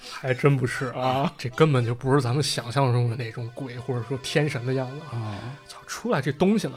[0.10, 5.18] 还真不是啊，啊这根本就不是咱们想象中的那种鬼或者说天神的样子啊！
[5.18, 5.40] 啊！
[5.68, 6.74] 操，出来这东西呢，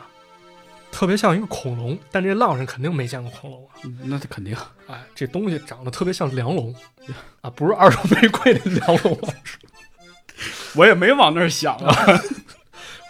[0.90, 3.72] 特别像一个恐龙，但这浪人肯定没见过恐龙啊！
[4.04, 4.56] 那肯定
[4.86, 6.74] 哎，这东西长得特别像梁龙
[7.40, 9.34] 啊，不是二手玫瑰的梁龙啊，
[10.76, 11.94] 我也没往那儿想啊。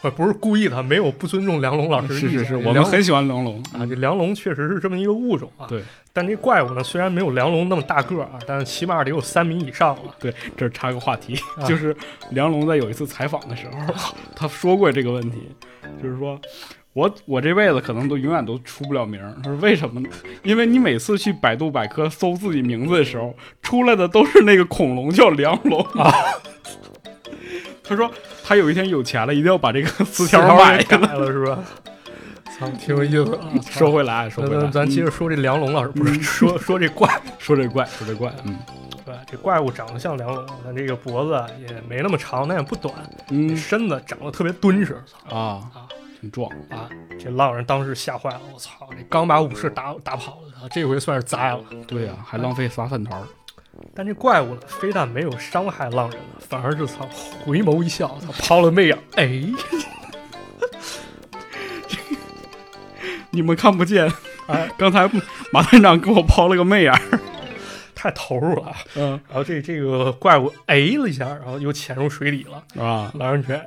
[0.04, 2.12] 我不是故意的，没有不尊重梁龙老师。
[2.12, 5.66] 是是是，我们很喜欢梁龙啊，这梁龙确实是这么一个物种啊。
[5.66, 5.82] 对，
[6.12, 10.14] 但这怪物呢，虽然没有梁龙那么大个儿啊，但是起码得有三米以上了。
[10.20, 11.96] 对，这插个话题，啊就是
[12.32, 13.94] 梁龙在有一次采访的时候，
[14.36, 15.48] 他说过这个问题，
[16.02, 16.38] 就是说。
[16.92, 20.08] 我我这辈子可能都永远都出不了名儿，他说为什么呢？
[20.44, 26.14] 因为你每次去百度百科搜自己名字的时候，出来的都是那个恐龙叫梁龙啊。
[27.82, 28.08] 他说
[28.46, 31.14] 他有一天有钱了，一定要把这个 词条买改下来。
[31.14, 31.58] 了是吧？
[32.58, 33.48] 操，挺有意思啊。
[33.70, 38.56] 说回来，说回来，咱咱接着说这梁龙老师，不是说 说这怪，说这怪，说这怪，嗯
[39.04, 39.14] 对？
[39.26, 42.94] 这怪物长得像梁龙，但这个脖子啊也没那么长，但也不短，
[43.30, 45.02] 嗯身子长得特别敦实。
[45.06, 45.40] 操啊
[45.74, 45.88] 啊
[46.20, 46.88] 挺壮，啊！
[47.22, 48.88] 这浪人当时吓坏了，我操！
[48.92, 51.60] 这刚把武士打打跑了，啊这回算是栽了。
[51.86, 53.26] 对呀、还浪费仨饭团儿。
[53.94, 57.08] 但这怪物呢，非但没有伤害浪人了，反而是操
[57.44, 59.26] 回眸一笑，操抛了媚眼，哎，
[63.30, 64.10] 你们看不见，
[64.46, 65.08] 哎，刚才
[65.52, 67.00] 马探长给我抛了个媚眼儿。
[67.94, 68.70] 太投入了。
[68.96, 72.62] 嗯然后这这个怪物哎了一下，然后又潜入水里了。
[72.82, 73.66] 啊，狼人觉得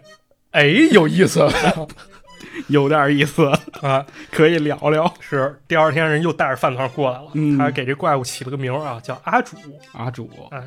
[0.52, 1.40] 哎有意思
[2.68, 3.46] 有点意思，
[3.82, 4.06] 啊！
[4.32, 5.12] 可以聊聊。
[5.20, 9.56] 是第二天人又带着饭团过来了，嗯他给这怪物起了个名儿啊，叫阿主。
[9.94, 10.62] 阿主，哎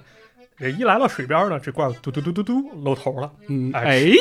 [0.58, 4.12] 这一来到水边呢，这怪物嘟嘟嘟嘟嘟露头了，嗯，哎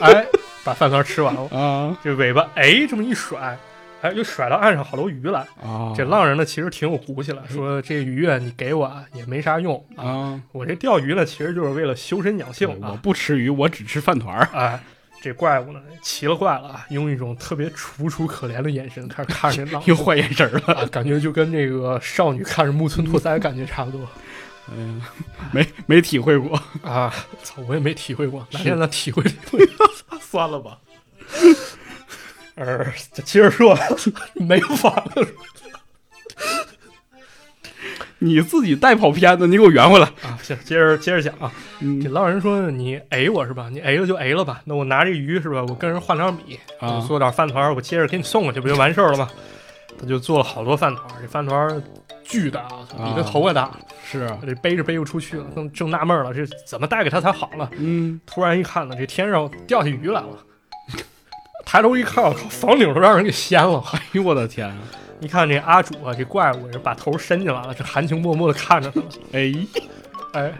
[0.00, 0.26] 哎哎，
[0.64, 3.56] 把饭团吃完了， 啊这尾巴哎这么一甩，
[4.02, 5.40] 哎又甩到岸上好多鱼来。
[5.62, 12.98] 啊，这浪人呢其实挺有骨气了，说这鱼啊你给我啊也没啥用啊，啊，我这钓鱼呢其实就是为了修身养性我啊。
[13.00, 14.48] 不吃鱼，我只吃饭团儿。
[14.52, 14.80] 哎，
[15.26, 20.74] 这怪物呢奇了怪了啊，用一种特别楚楚可怜的眼神开始看着 又换眼神了。
[20.74, 24.08] 啊，感觉就跟那个少女看着木村拓哉感觉差不多
[24.72, 25.02] 嗯，
[25.52, 27.12] 没没体会过， 啊！
[27.42, 29.60] 操，我也没体会过，哪天咱体会体会。
[30.20, 30.78] 算了吧。
[32.56, 32.84] 呃，
[33.24, 33.76] 接着说，
[34.34, 35.26] 没法了
[38.18, 40.06] 你自己带跑偏的，你给我圆回来。
[40.22, 40.38] 啊！
[40.42, 43.68] 行，接着接着讲啊，这嗯浪人说你 A 我是吧？
[43.70, 44.62] 你 A 了就 A 了吧？
[44.64, 45.62] 那我拿这鱼是吧？
[45.68, 49.28] 我跟人换点米，啊我做点饭团，我接着给你送过去，不就完事儿了吗？
[49.98, 51.82] 他就做了好多饭团，这饭团
[52.24, 53.70] 巨大，操比他头还大，
[54.04, 57.70] 是啊，这背着背不出去了，正正纳闷了，这怎么带给他才好了？
[57.78, 60.38] 嗯，突然一看呢，这天上掉下鱼来了，
[61.64, 63.82] 抬头一看，我靠，房顶都让人给掀了。
[63.92, 64.76] 哎呦我的天啊！
[65.20, 69.06] 一看这阿主啊，这怪物人把头伸进来了，这含情脉脉的看着他了。
[69.32, 69.52] 哎，
[70.34, 70.52] 哎，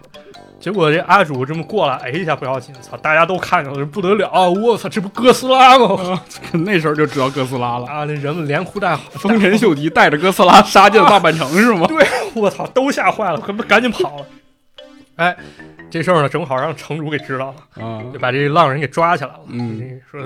[0.58, 4.48] 结果这阿主这么过来，哎一下不要紧，操，大家都看着了，这不得了啊！
[4.48, 6.22] 我操，这不哥斯拉吗？
[6.64, 7.86] 那时候就知道哥斯拉了。
[7.86, 11.86] 啊，那人们连哭带丰臣秀吉带着哥斯拉杀进了大阪城是吗？
[11.88, 14.26] 对，我操，都吓坏了，可不赶紧跑了。
[15.16, 15.36] 哎，
[15.88, 19.40] 这事儿呢，正好让城主给知道了，啊就把这浪人给抓起来了。
[19.48, 20.20] 嗯，说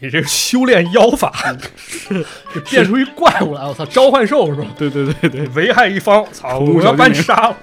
[0.00, 1.32] 你这修炼妖法，
[1.76, 4.66] 是就变出一怪物来，我操，召唤兽是吧？
[4.76, 7.56] 对对对对，危害一方，操，我要把你杀了。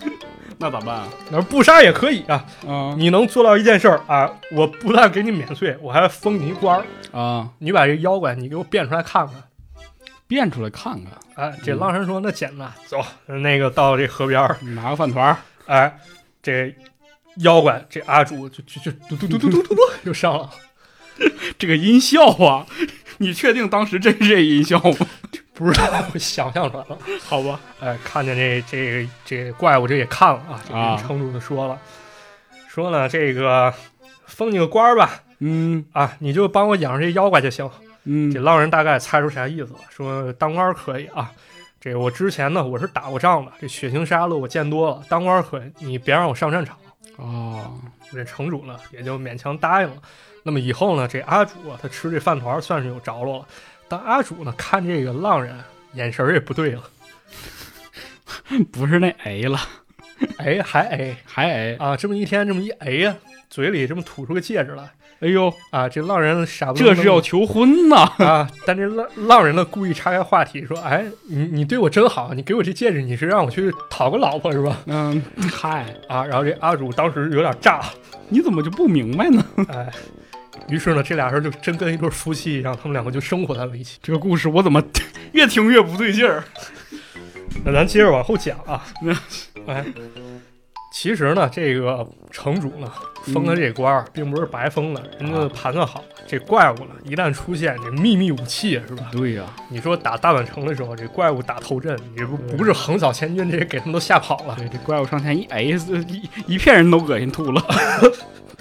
[0.58, 1.08] 那咋办啊？
[1.30, 6.84] 那不杀也可以啊，啊你能做到一件事儿啊，我不但给你免税，我还封你一官儿。
[7.18, 9.36] 啊，你把这妖怪你给我变出来看看。
[10.28, 15.98] 变出来看看，哎，这嗯浪人说：“那简单，走，那个到这河边儿，拿个饭团儿，哎，
[16.46, 16.72] 这
[17.38, 20.48] 妖怪这阿主就就就嘟嘟嘟嘟嘟嘟嘟就上了。
[21.58, 22.64] 这个音效啊，
[23.18, 25.06] 你确定当时真是这音效吗？
[25.54, 26.98] 不知道，我想象出来了。
[27.24, 31.78] 好吧，哎，看见这这个这怪物，这也看了啊，这啊跟城主就说了，
[32.68, 33.72] 说呢这个
[34.26, 37.68] 封你个官儿吧，嗯啊，你就帮我养着这妖怪就行。
[38.04, 41.32] 嗯这浪人大概猜出啥意思了，说当官可以啊。
[41.86, 46.76] 这个我之前呢，我是打过仗的，这血腥杀戮我见多了，当官儿可，你别让我上战场。
[47.14, 47.80] 哦，
[48.10, 50.02] 这城主呢也就勉强答应了。
[50.42, 53.46] 那么以后呢，这阿主啊，他吃这饭团儿算是有着落了。
[53.86, 55.56] 但阿主呢，看这个浪人
[55.92, 56.82] 眼神儿也不对了，
[58.72, 59.56] 不是那 A 了，
[60.38, 63.16] 哎，还 A 还 A，啊，这么一天这么一 A 呀，
[63.48, 64.90] 嘴里这么吐出个戒指来
[65.20, 67.96] 哎呦，啊，这浪人傻不这是要求婚呐！
[68.18, 74.76] 啊，但这浪浪人呢故意岔开话题说，哎，你你对我真好，你给我这戒指，你是让我去讨个老婆是吧？
[74.86, 77.80] 嗯，嗨，啊，然后这阿主当时有点炸，
[78.28, 79.42] 你怎么就不明白呢？
[79.68, 79.90] 哎，
[80.68, 83.98] 于是呢，这俩人就真跟一对夫妻一样，他们两个就生活在了一起。
[84.02, 84.82] 这个故事我怎么
[85.32, 86.44] 越听越不对劲儿？
[87.64, 88.84] 那咱接着往后讲啊，
[89.66, 89.82] 哎，
[90.98, 92.90] 其实呢，这个城主呢
[93.24, 99.10] 封的这官儿并不是白封的，人家盘算好了，这怪物呢一旦出现，这秘密武器是吧？
[99.12, 104.54] 对呀、你说打大阪城的时候，这怪物打头阵，你不不是横扫千军，这给他们都吓跑了。
[104.56, 107.62] 对，这怪物上前一哎，一一片人都恶心吐了。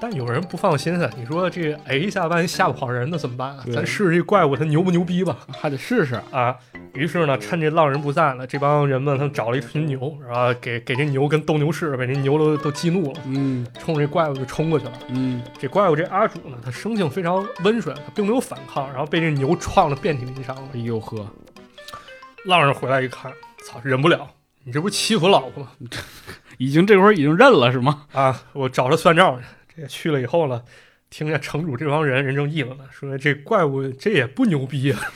[0.00, 3.64] 但有人不放心啊，你说这哎一下万一吓不跑人，那怎么办啊？
[3.72, 5.36] 咱试试这怪物它牛不牛逼吧？
[5.48, 6.14] 还得试试。
[6.30, 6.54] 啊，
[6.94, 14.92] 于是呢，趁这浪人不在了，这帮人们他们找了一群牛，然后给给这牛跟斗牛士把这牛都都激怒了，嗯冲着这怪物就冲过去了。
[15.08, 20.68] 嗯，这怪物这阿主呢，他生性非常温顺，他并没有反抗，然后被这牛撞得遍体鳞伤了。
[20.74, 21.26] 哎呦呵，
[22.44, 23.32] 浪人回来一看，
[23.66, 24.28] 操，忍不了，
[24.62, 25.70] 你这不是欺负老婆吗？
[26.58, 28.02] 已经这会儿已经认了是吗？
[28.12, 29.44] 啊，我找他算账去。
[29.78, 30.62] 这去了以后呢，
[31.08, 35.00] 听见城主这帮人人正议论呢，说这怪物这也不牛逼啊。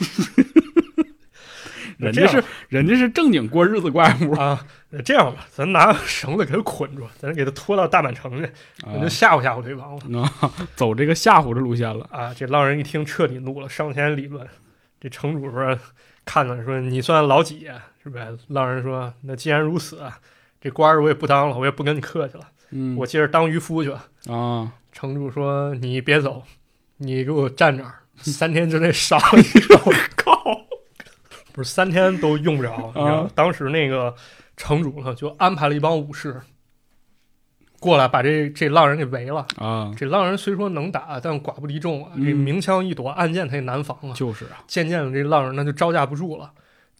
[1.98, 8.50] 人家是人家是正经过日子怪物啊，那这样吧，咱拿绳子给他捆住，咱给他拖到大阪城去，
[8.82, 10.22] 咱就啊，吓唬吓唬这帮了。
[10.22, 12.04] 啊走这个吓唬的路线了。
[12.10, 14.44] 啊，这浪人一听彻底怒了，上前理论。
[15.00, 15.78] 这城主说
[16.24, 20.18] ：“看看说你算老几啊、是不是？”浪人说：“那既然如此啊，
[20.60, 24.08] 这官儿我也不当了，我也不跟你客气了，嗯，我接着当渔夫去吧。
[24.28, 26.42] 啊，城主说：“你别走，
[26.96, 29.44] 你给我站这儿， 三天之内杀了你。”
[29.84, 30.32] 我靠！
[31.52, 32.92] 不是三天都用不着。
[32.94, 34.14] 你知道啊当时那个
[34.56, 36.40] 城主呢，就安排了一帮武士
[37.78, 39.46] 过来，把这这浪人给围了。
[39.56, 42.12] 啊，这浪人虽说能打，但寡不敌众啊！
[42.14, 44.14] 嗯这明枪易躲，暗箭他也难防啊。
[44.14, 46.50] 就是啊，渐渐的，这浪人呢就招架不住了。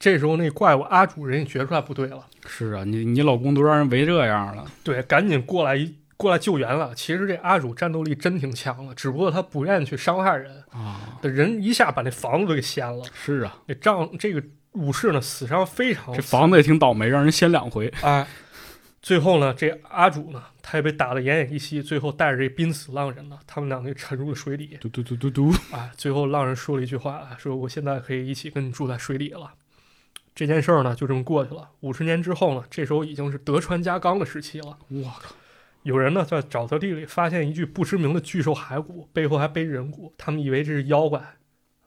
[0.02, 4.66] 这时候，那怪物阿主人也觉出来不对了，是啊，你你老公都让人围这样了。
[4.82, 6.92] 对，赶紧过来一过来救援了。
[6.92, 13.04] 其实这阿主战斗力真挺强的，只不过他不愿意去伤害人，啊，这人一下把那房子都给掀了。
[13.14, 14.42] 是啊，这仗这个
[14.72, 17.86] 武士呢死伤非常这房子也挺倒霉，让人掀两回。
[18.00, 18.26] 哎，
[19.00, 24.76] 最后呢，这阿主呢他也被打得奄奄一息，最后带着这濒死浪人呢，他们两个沉入了水底。
[24.80, 29.48] 嘟嘟嘟嘟嘟，啊，最后浪人说了一句话，说我现在可以一起跟你住在水里了。
[30.34, 31.68] 这件事儿呢，就这么过去了。
[31.80, 34.78] 五十年之后呢，这时候已经是德川家康的时期了。
[34.88, 35.34] 我靠，
[35.82, 41.20] 有人呢在沼泽地里发现一具不知名的巨兽骸骨，背后还背着人骨，他们以为这是妖怪，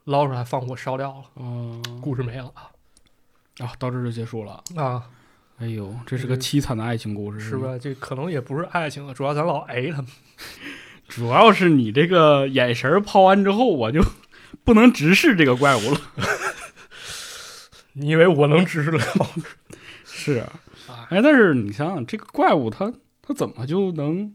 [0.03, 1.43] 捞出来放火烧掉了。
[1.43, 2.69] 啊故事没了啊
[3.59, 4.63] 啊，到这儿就结束了。
[4.75, 5.09] 啊，
[5.57, 7.43] 哎呦，这是个凄惨的爱情故事，吗？
[7.49, 7.79] 是吧？
[7.79, 10.07] 这可能也不是爱情了，主要咱老挨他们。
[11.07, 14.01] 主要是你这个眼神儿抛完之后，我就
[14.63, 16.01] 不能直视这个怪物了。
[17.95, 18.99] 你以为我能支持了？
[20.05, 20.51] 是啊，
[20.87, 24.33] 啊哎，但是你想想，这个怪物它它怎么就能？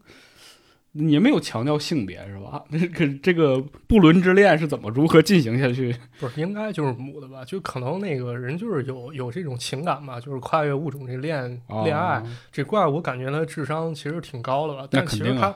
[0.93, 2.65] 也没有强调性别是吧？
[2.71, 5.95] 那个这个不伦之恋是怎么如何进行下去？
[6.19, 7.45] 不是，应该就是母的吧？
[7.45, 12.15] 就可能那个人就是有有这种情感嘛，就是跨越物种这恋恋爱。
[12.17, 15.55] 啊这怪物我感觉他智商其实挺高的吧，那但其实他、肯定啊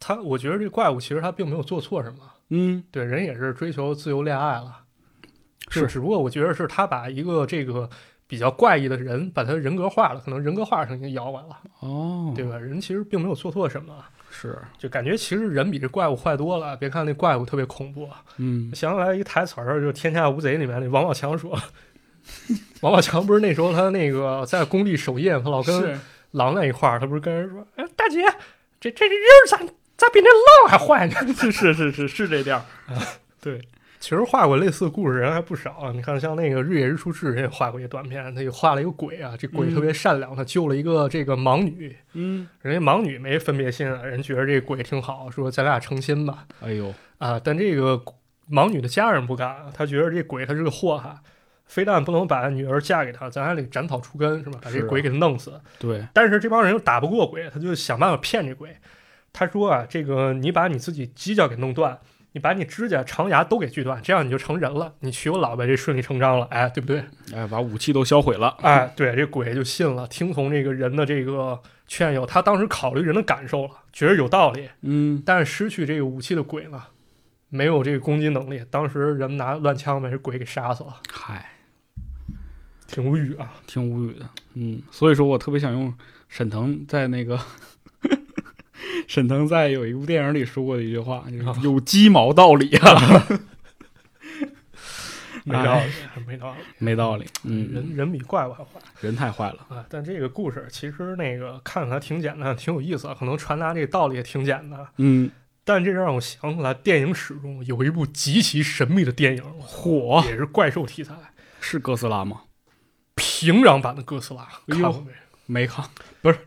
[0.00, 4.78] 他，我觉得这怪物其实他并没有做错什么，嗯，对，人也是追求自由恋爱了，
[5.70, 7.88] 是只不过我觉得是他把一个这个
[8.26, 12.56] 比较怪异的人，把他人格化了，可能人格化成一个妖怪了，哦，对吧？
[12.58, 13.94] 人其实并没有做错什么，
[14.30, 16.76] 是，就感觉其实人比这怪物坏多了。
[16.76, 21.58] 别看那怪物特别恐怖，嗯，想起来一台词儿，就《天下无贼》里面那王宝强说，
[22.82, 25.98] 王宝强不是那时候他那个在工地守夜，他老跟是
[26.32, 28.24] 狼在一块儿，他不是跟人说，哎，大姐，
[28.80, 29.18] 这这人
[29.48, 29.58] 咋
[29.96, 31.14] 咋比那狼还坏呢？
[31.34, 32.64] 是是是是是这调儿，
[33.42, 33.60] 对，
[34.00, 35.92] 其实画过类似的故事人还不少啊。
[35.94, 47.38] 你看，像那个《日野日出志》人也画过一个短片，他也画了一个鬼啊，这鬼嗯特别善良，他救了一个这个盲女，嗯，人家盲女没分别心啊，人觉得这鬼挺好，说咱俩成亲吧哎呦，啊。
[47.38, 48.02] 但这个
[48.50, 51.14] 盲女的家人不干啊，他觉得这鬼他是个祸害，
[51.66, 54.58] 非但不能把女儿嫁给他，咱还得斩草除根，是吧？
[54.62, 55.60] 把这鬼给他弄死。
[55.78, 58.74] 对，但是这帮人又打不过鬼，他就想办法骗这鬼。
[59.32, 61.96] 他说啊，这个你把你自己犄角给弄断，
[62.32, 67.02] 你把你指甲、长牙都给锯断，这样你就成人了，你娶我老婆这顺理成章了，哎，对不对？
[67.34, 72.24] 哎，把武器都销毁了，哎，对，这鬼就信了，听从这个人的这个劝诱。
[72.24, 76.80] 他当时考虑人的感受了，觉得有道理，嗯，但是失去这个武器的鬼呢，
[77.48, 78.62] 没有这个攻击能力。
[78.70, 81.50] 当时人拿乱枪把这鬼给杀死了，嗨，
[82.86, 83.54] 挺无语啊。
[83.66, 85.92] 挺无语的，嗯，所以说我特别想用
[86.28, 87.36] 沈腾在那个。
[89.08, 93.26] 沈腾在有一部电影里说过的一句话，就是啊有鸡毛道理啊，
[95.44, 95.90] 没道理，
[96.26, 96.58] 没道理。
[96.78, 98.70] 没道理，嗯，人人比怪物还坏。
[99.00, 104.86] 人太坏了，啊，但这个故事其实那个看起来挺简单，挺有意思，可能传达这个道理也挺简单。
[104.98, 105.30] 嗯，
[105.64, 111.14] 但这让我想起来，电影史中有一部极其神秘的电影，火也是怪兽题材，
[111.60, 112.42] 是哥斯拉吗？
[113.14, 114.92] 平壤版的哥斯拉，看过
[115.46, 115.62] 没？
[115.62, 115.84] 没看，
[116.22, 116.38] 不是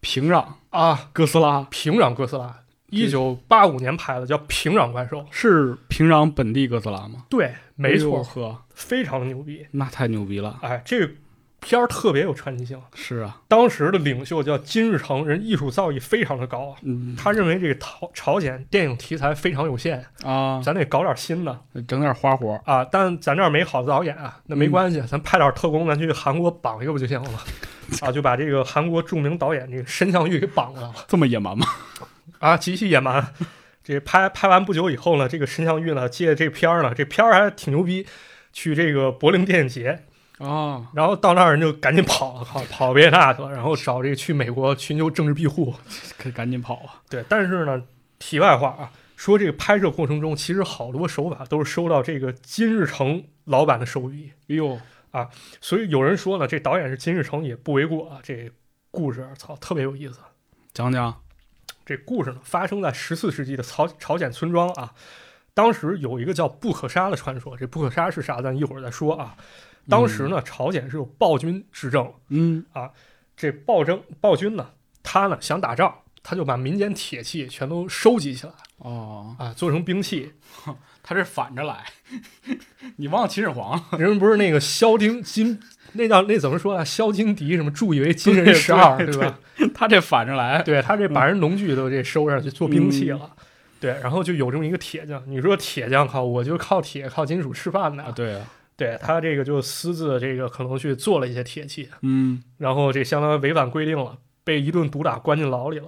[0.00, 5.18] 平平壤啊，哥斯拉平壤哥斯拉，一九八五年拍的，叫《平壤怪兽》。
[5.30, 7.24] 是平壤本地哥斯拉吗？
[7.28, 9.66] 对，没错，呵，非常的牛逼。
[9.72, 10.58] 那太牛逼了。
[10.62, 11.12] 哎，这个
[11.60, 12.80] 片儿特别有传奇性。
[12.94, 16.76] 是啊，当时的领袖叫金日成，人艺术造诣非常的高啊。
[16.82, 21.58] 嗯他认为这个朝朝鲜电影题材非常有限，啊，咱得搞点新的。
[21.88, 27.40] 整点花活，啊，但咱这儿没好的导演啊，那没关系，咱派点特工，咱去韩国绑一个不就行了吗？
[28.02, 31.66] 啊，就把这个韩国著名导演这个申相玉给绑了这么野蛮吗？
[32.38, 33.34] 啊，极其野蛮。
[33.82, 38.06] 这拍拍完不久以后呢，这个申相玉呢借这片儿呢，这片儿还挺牛逼，
[38.52, 40.04] 去这个柏林电影节，
[40.36, 45.74] 啊，然后到那儿人就赶紧跑了，跑跑维也纳去了，然后找这个去美国寻求政治庇护。
[46.18, 47.00] 可赶紧跑啊！
[47.08, 47.82] 对，但是呢，
[48.18, 54.32] 题外话啊，说这个拍摄过程中，其实好多手法都是收到这个金日成老板的手笔。
[54.50, 54.78] 哎呦，
[55.60, 58.20] 所以有人说呢，这导演是金日成也不为过啊。
[58.22, 58.50] 这
[58.90, 60.20] 故事操特别有意思。
[60.72, 61.22] 讲讲
[61.84, 64.94] 这故事呢发生在十四世纪的朝朝鲜村庄啊。
[65.54, 68.40] 当时有一个叫不可杀的传说，这不可杀是啥？
[68.40, 69.36] 咱一会儿再说啊。
[69.88, 72.90] 当时呢，朝鲜是有暴君执政，嗯啊，
[73.36, 74.70] 这暴政暴君呢，
[75.02, 80.34] 他呢想打仗，他就把民间铁器全都收集起来哦，啊，做成兵器。
[81.08, 81.86] 他这反着来，
[82.96, 83.98] 你忘了秦始皇了？
[83.98, 85.58] 人不是那个萧丁金，
[85.92, 86.84] 那叫那怎么说啊？
[86.84, 87.70] 萧金笛什么？
[87.70, 89.38] 助以为金人十二，对对吧？
[89.74, 93.30] 他这反着来，对他这把人农具都这收上去做兵器嗯了，
[93.80, 95.22] 对，然后就有这么一个铁匠。
[95.26, 98.46] 你说铁匠靠我就靠铁靠金属吃饭的，啊，对啊，
[98.76, 105.86] 对他这个就私自这个可能去做了一些铁器，嗯，然后这相当于违反规定了，被一顿毒打关进牢里了。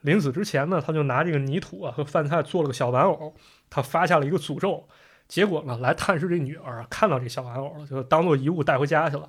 [0.00, 3.34] 临死之前呢，他就拿这个泥土啊和饭菜做了个小玩偶，
[3.70, 4.86] 他发下了一个诅咒。
[5.26, 9.28] 结果呢，来探视这女儿啊，看到这小玩偶了，就当做遗物带回家去了。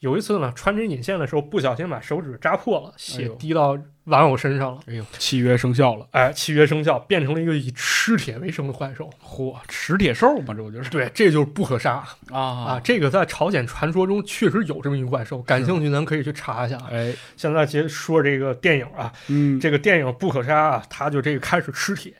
[0.00, 4.80] 有一次呢，穿针引线的时候，不小心把手指扎破了，哎血滴到玩偶身上了。
[4.86, 9.08] 哎呦，契约生效了，哎，契约生效，变成了一个以吃铁为生的怪兽。
[9.22, 12.40] 嚯，吃铁兽嘛，这不就是对，这就是不可杀啊！
[12.40, 16.76] 啊这个在朝鲜传说中确实有这么一个怪兽，感兴趣咱可以去查一下。
[16.90, 22.12] 哎，现在接着说这个电影啊，嗯，这个电影不可杀啊，它就这个开始吃铁，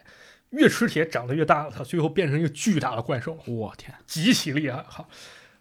[0.56, 4.84] 越吃铁长得越大，它最后变成一个巨大的怪兽，我天，极其厉害。
[4.88, 5.04] 哈，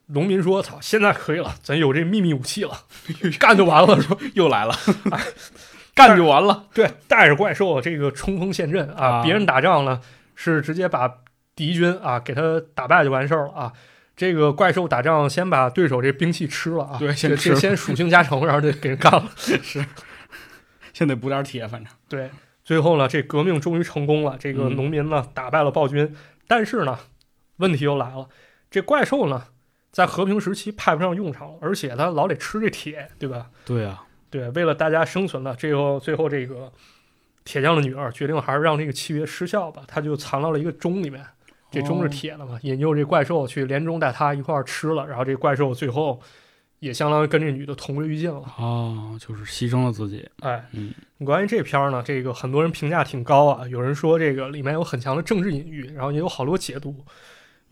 [0.08, 2.86] 农民说：“操，现在可以了，咱有这秘密武器了，
[3.40, 4.76] 干就完了。”说 又来了，
[5.96, 10.02] 干就完了，对，带着怪兽这个冲锋陷阵啊，啊别人打仗呢
[10.36, 11.20] 是直接把
[11.56, 13.74] 敌军啊给他打败就完事儿了啊。
[14.16, 19.32] 这个怪兽打仗先把对手这兵器吃了啊，对先吃先属性加成，然后就给人干了。
[19.36, 19.84] 是
[20.94, 22.30] 先得补点铁，反正对，
[22.64, 24.76] 最后呢，这革命终于成功了，这个嗯。
[24.76, 26.16] 农民呢打败了暴君，
[26.48, 26.98] 但是呢，
[27.58, 28.30] 问题又来了，
[28.72, 29.46] 这怪兽呢
[29.92, 33.50] 在和平时期派不上用场了，而且它老得吃这铁，对吧？
[33.66, 36.72] 对啊，对，为了大家生存呢，最后最后这个
[37.44, 41.24] 铁匠的女儿决定还是让这个契约失效吧，他就藏到了一个钟里面，
[41.70, 42.08] 这钟是哦。
[42.08, 46.22] 铁的嘛，引诱这怪兽去连钟带他一块儿吃了，然后这怪兽最后
[46.84, 48.44] 也相当于跟这女的同归于尽了。
[48.58, 50.28] 哦，就是牺牲了自己。
[50.42, 50.94] 哎，嗯，
[51.26, 56.94] 关于这片儿呢，这个很多人评价挺高啊，有人说这个里面有很强的政治隐喻，然后也有好多解读。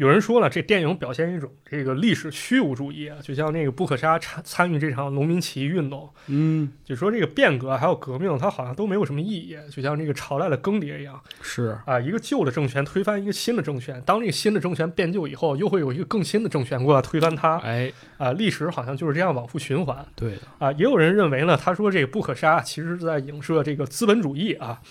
[0.02, 20.72] 有人说了，这电影表现一种这个历史虚无主义啊，就像那个布可沙参参与这场农民起义运动，嗯，就说这个变革还有革命，它好像都没有什么意义，就像这个朝代的更迭一样是，啊，一个旧的政权推翻一个新的政权，当这个新的政权变旧以后，又会有一个更新的政权过来推翻它哎，啊，历史好像就是这样往复循环对的，啊。
[20.72, 24.82] 也有人认为呢，他说这个布可沙其实是在影射这个资本主义啊，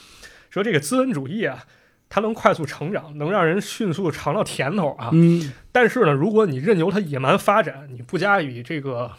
[0.50, 1.64] 说这个资本主义啊。
[2.10, 5.10] 它能快速成长，能让人迅速尝到甜头啊！
[5.12, 9.12] 嗯，但是呢，如果你任由它野蛮发展，你不加以这个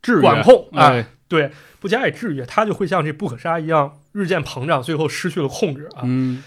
[0.00, 6.00] 制约管控啊，哎，对，不加以制约，它就会像这不可杀一样日渐膨胀，最后失去了控制啊。
[6.04, 6.42] 嗯，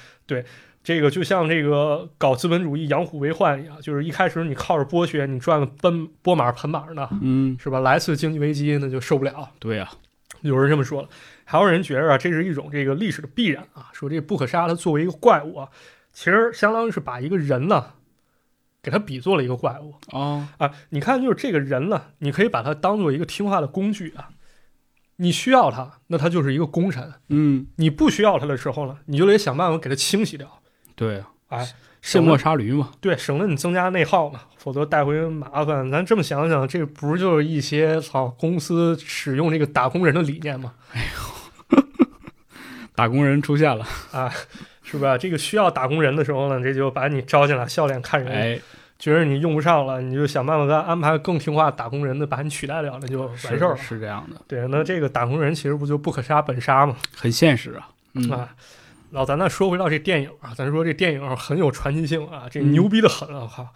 [0.84, 7.82] 这个就像这个搞资本主义养虎为患一样，就是一开始你靠着剥削，你赚个奔波马盆马呢，嗯，是吧？
[7.82, 9.52] 来次经济危机那就受不了。
[9.60, 9.88] 对呀，
[10.42, 11.10] 有人这么说了，
[11.46, 15.70] 还有人觉着啊，这是一种这个历史的必然啊，说这不可杀他作为一个怪物啊，
[16.12, 17.94] 其实相当于是把一个人呢，
[18.82, 20.72] 给他比作了一个怪物哦，啊。
[20.90, 24.30] 你看，就是这个人呢，你可以把他当做一个听话的工具啊，
[25.18, 30.62] 你需要他，那他就是一个功臣；嗯，你不需要他的时候呢，你就得想办法给他清洗掉。
[30.96, 35.90] 对啊，哎，卸磨杀驴嘛，对，省得你增加内耗嘛，否则带回麻烦。
[35.92, 40.74] 咱这么想想，这不就是一些操公司使用这个打工人的理念吗？
[42.94, 44.32] 打工人出现了，啊，
[44.84, 45.18] 是吧？
[45.18, 48.32] 这个需要打工人的时候呢，这就把你招进来，笑脸看人。
[48.32, 48.60] 哎，
[49.00, 53.78] 觉得你用不上了，你就想办法给他安排更听话打工人的，把你取代掉，那就完事儿了。
[53.78, 56.96] 是这样的，对，那这个打工人其实不就不可杀本杀嘛？
[57.16, 58.50] 很现实啊，嗯，啊，
[59.12, 63.46] 老咱再说回到这电影啊，咱说这电影很有传奇性啊，这嗯牛逼的很啊！
[63.46, 63.70] 哈、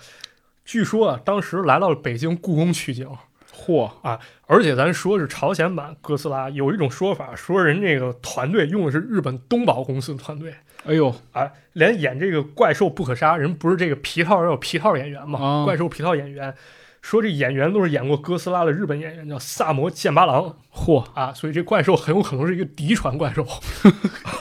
[0.64, 3.10] 据说啊，当时来到了北京故宫取景，
[3.54, 10.56] 嚯啊，而且咱说是朝鲜版哥斯拉，有一种说法说人这个团队用的是日本东宝公司的团队。
[10.86, 15.40] 哎呦，啊，连演这个怪兽不可杀人不是这个皮套要有皮套演员嘛？
[15.40, 16.54] 啊怪兽皮套演员
[17.02, 23.46] 说这演员都是演过哥斯拉的日本演员，叫萨摩剑八郎嚯，啊，所以这怪兽很有可能是一个嫡传怪兽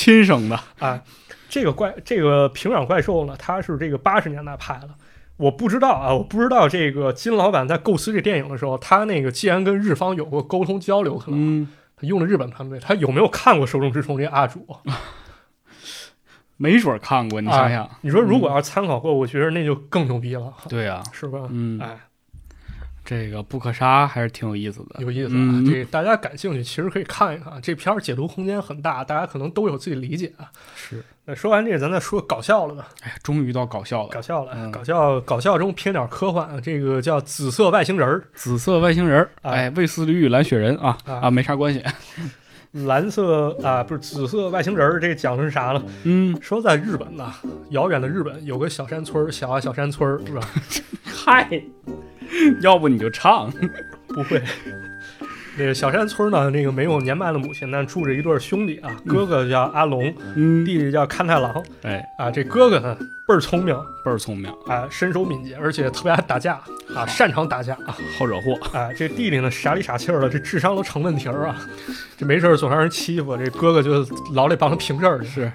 [0.00, 1.02] 亲生的，啊。
[1.50, 4.88] 这个怪这个平壤怪兽呢，它是这个八十年代拍的。
[5.36, 14.64] 我不知道啊，我不知道这个金老板在构思这电影的时候，他那个既然跟日方有过沟通交流，可能嗯，他用了日本团队，他有没有看过《手冢治虫》这阿主？
[16.56, 21.40] 没准儿看过，你想想，你说如果要参考过，我觉得那就更牛逼了，对呀，是吧？
[21.50, 21.98] 嗯，哎，
[23.10, 25.30] 这个不可杀还是挺有意思的，有意思啊！
[25.34, 27.60] 嗯这大家感兴趣，其实可以看一看。
[27.60, 30.46] 这片儿解读空间很大，大家可能都有自己理解啊。
[30.76, 32.86] 是，那说完这个，咱再说搞笑了吧？
[33.02, 36.60] 哎呀，终于到搞笑了，搞笑了，嗯搞笑，搞笑中偏点科幻啊。
[36.62, 41.82] 这个叫紫色外星人儿，紫色外星人儿，啊哎，卫斯理与蓝雪人啊啊啊，没啥关系，
[42.86, 45.00] 蓝色啊，不是紫色外星人儿。
[45.00, 45.82] 这个讲的是啥呢？
[46.04, 47.34] 嗯，说在日本呐，
[47.70, 50.48] 遥远的日本有个小山村儿，小啊小山村儿，是吧？
[51.04, 51.60] 嗨，
[52.60, 53.50] 要不你就唱，
[54.08, 54.42] 不会。
[55.58, 62.30] 那个小山村呢，那个没有年迈的母亲，但住着一对儿兄弟啊，哥哥叫阿龙，嗯，弟弟叫勘太郎哎，啊。
[62.30, 63.74] 这哥哥呢倍儿聪明
[64.04, 66.54] 倍儿聪明，啊，身手敏捷，而且特别爱打架
[66.94, 67.94] 啊，擅长打架啊。
[68.16, 71.56] 好惹祸，啊，这弟弟呢傻里傻气儿的，这智商都成问题儿啊，
[72.16, 75.26] 这没事儿总让人欺负，这哥哥就老得帮他平事儿去。
[75.26, 75.52] 是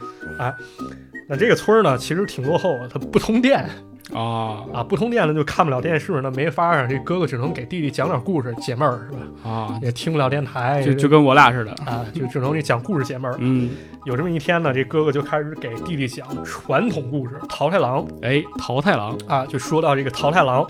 [1.27, 3.67] 那这个村儿呢，其实挺落后啊，它不通电
[4.13, 9.49] 啊啊，不通电呢就看不了电视，那没法儿啊，这哥哥只能给弟弟讲点故事解闷儿，是吧？
[9.49, 13.35] 啊，也听不了电台，就就跟我俩似的，啊，就只能这讲故事解闷儿。
[13.39, 13.71] 嗯，
[14.05, 20.63] 有这么一天呢，这哥哥就开始给弟弟讲传统故事，桃太郎哎，桃太郎，啊，就说到这个桃太郎，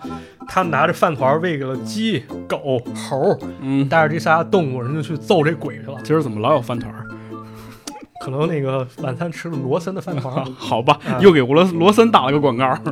[0.47, 5.97] 他拿着饭团喂给了鸡、狗、猴，嗯，带着这仨动物，人就去揍这鬼去了。
[6.03, 7.06] 今儿怎么老有饭团儿？
[8.22, 10.45] 可能那个晚餐吃了罗森的饭团啊。
[10.57, 12.78] 好吧啊，又给罗罗森打了个广告。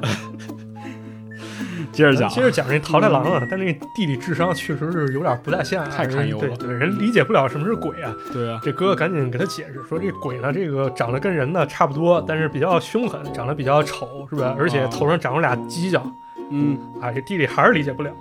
[1.92, 8.12] 接着讲，接着讲这桃太郎啊，但这弟弟智商确实是有点不在线啊，太堪忧了对对，人理解不了什么是鬼啊。
[8.32, 14.56] 对啊，这哥哥赶紧给他解释说，这鬼呢，这个长得跟人呢差不多，但是比较凶狠，长得比较丑，是吧？
[14.58, 16.04] 而且头上长了俩犄角
[16.50, 18.12] 嗯，啊，这弟弟还是理解不了。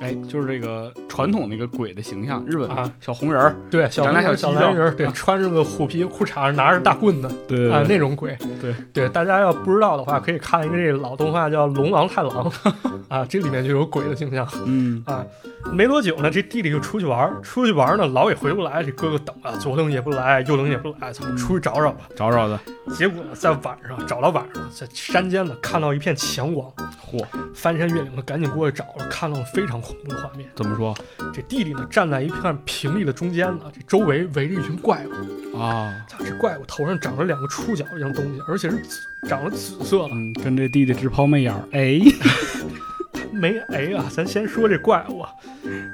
[0.00, 8.36] 哎，就是这个传统那个鬼的形象，日本啊小红人儿，对，小长俩小犄角小男人，对，啊穿着个虎皮裤衩，拿着大棍子对啊，那种鬼。
[8.60, 12.50] 对对，大家要不知道的话，可以看一个这个老动画叫《龙王太郎
[13.08, 14.46] 》啊，这里面就有鬼的形象。
[14.66, 15.24] 嗯啊，
[15.72, 18.82] 没多久呢，这弟弟就出去玩，出去玩呢，老也回不来。
[18.82, 22.08] 这哥哥等啊，左等也不来，右等也不来，咱们，出去找找吧。
[22.14, 22.58] 找找的，
[22.94, 26.70] 结果呢，在晚上找到晚上，在山间呢看到一片强光，
[27.10, 27.24] 嚯，
[27.54, 30.48] 翻山越岭的赶紧过去找了，看到了非常恐怖的画面。
[30.54, 30.94] 怎么说
[31.32, 35.58] 这弟弟呢，站在一片平地的中间呢，这周围围着一群怪物。
[35.58, 36.04] 啊？
[36.08, 40.10] 操，这怪物头上长着两个触角一样东西，而且是紫，长了紫色的。
[40.12, 41.62] 嗯，跟这弟弟直抛媚眼儿。
[41.72, 41.98] 哎，
[43.32, 45.30] 没哎啊，咱先说这怪物啊，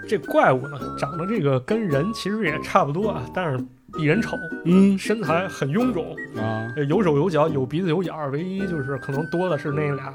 [0.08, 3.64] 这怪物呢，长得这个跟人其实也差不多啊，但是
[3.96, 10.12] 比人丑，嗯身材很臃肿，啊，呃有手有脚，有鼻子有眼儿，唯一就是可能多的是那俩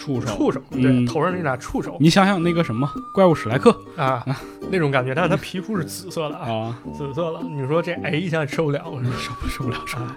[0.00, 0.26] 触手。
[0.34, 4.24] 触手，嗯对，头上那俩触手你想想那个什么怪物史莱克啊，
[4.70, 9.16] 那种感觉，但是它皮肤是紫色的啊，啊，紫色的，你说这哎一下受不了是吧？
[9.20, 10.16] 受受不了受啊，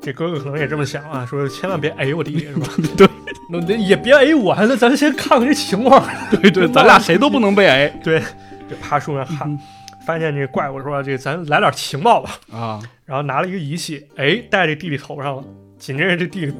[0.00, 2.66] 这哥哥可能也这么想啊，说千万别哎我弟弟是吧？
[2.96, 3.06] 对
[3.50, 6.02] 那那也别哎我，那咱先看看这情况。
[6.30, 8.20] 对 对， 咱俩谁都不能被哎对，
[8.68, 9.58] 就爬树上看，嗯
[10.06, 12.30] 发现这怪物说：“这咱来点情报吧。
[12.50, 15.44] 啊，”然后拿了一个仪器，哎，戴这弟弟头上了。
[15.78, 16.52] 紧接着这弟弟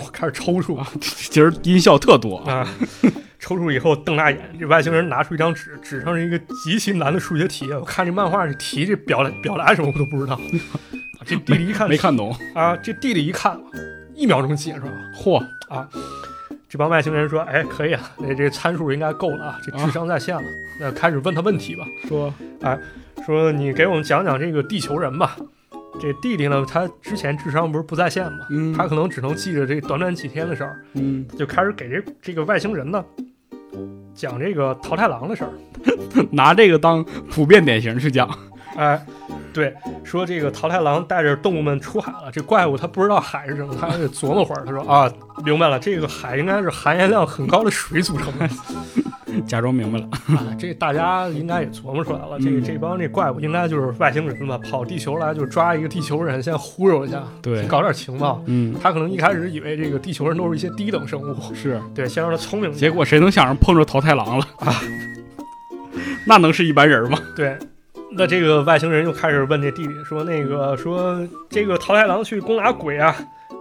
[0.00, 0.86] 噗开始抽搐啊
[1.30, 2.66] 今儿音效特多啊，
[3.38, 4.40] 抽搐以后瞪大眼。
[4.58, 7.70] 这外星人拿出一张纸，纸上是一个极其难的数学题。
[7.72, 10.34] 我看这漫画这题，这表达表达什么我都不知道。
[10.34, 10.40] 啊
[11.24, 12.34] 这弟弟一看没看懂。
[12.54, 13.60] 啊，这弟弟一看，
[14.14, 14.98] 一秒钟解出来了。
[15.14, 15.44] 嚯，
[16.68, 20.42] 这帮外星人说：“哎，可以啊，那这参数应该够了啊，这智商在线了。
[20.80, 21.86] 那开始问他问题吧。
[22.08, 22.32] 说
[22.62, 22.78] 哎
[23.24, 25.36] 说你给我们讲讲这个地球人吧。
[26.00, 28.46] 这弟弟呢，他之前智商不是不在线吗？
[28.50, 33.04] 嗯他可能只能记着这短短几天的事儿，嗯，就开始给这这个外星人呢
[34.14, 35.50] 讲这个桃太郎的事儿。
[36.30, 38.28] 拿这个当普遍典型去讲。
[38.76, 39.06] 哎，
[39.52, 39.74] 对，
[40.04, 44.64] 说这个桃太郎带着动物们出海了，这怪物他不知道海是什么，他还得琢磨会儿。
[44.64, 45.10] 他说啊，
[45.44, 48.48] 明白了，这个海应该是含盐量很高的水组成的。
[49.46, 50.08] 假装明白了。
[50.38, 54.58] 啊，这大家应该也琢磨出来了，这嗯这帮这怪物应该就是外星人吧？
[54.58, 58.42] 跑地球来就抓一个地球人，先忽悠一下，对先搞点情报。
[58.46, 61.78] 嗯，他可能一开始以为这个地球人都是一些低等生物，是。
[61.94, 62.72] 对，先让他聪明。
[62.72, 64.74] 结果谁能想着碰着桃太郎了啊？
[66.26, 67.18] 那能是一般人吗？
[67.36, 67.58] 对，
[68.12, 71.18] 那这个外星人又开始问这弟弟说：“那个说
[71.50, 73.14] 这个桃太郎去攻打鬼啊，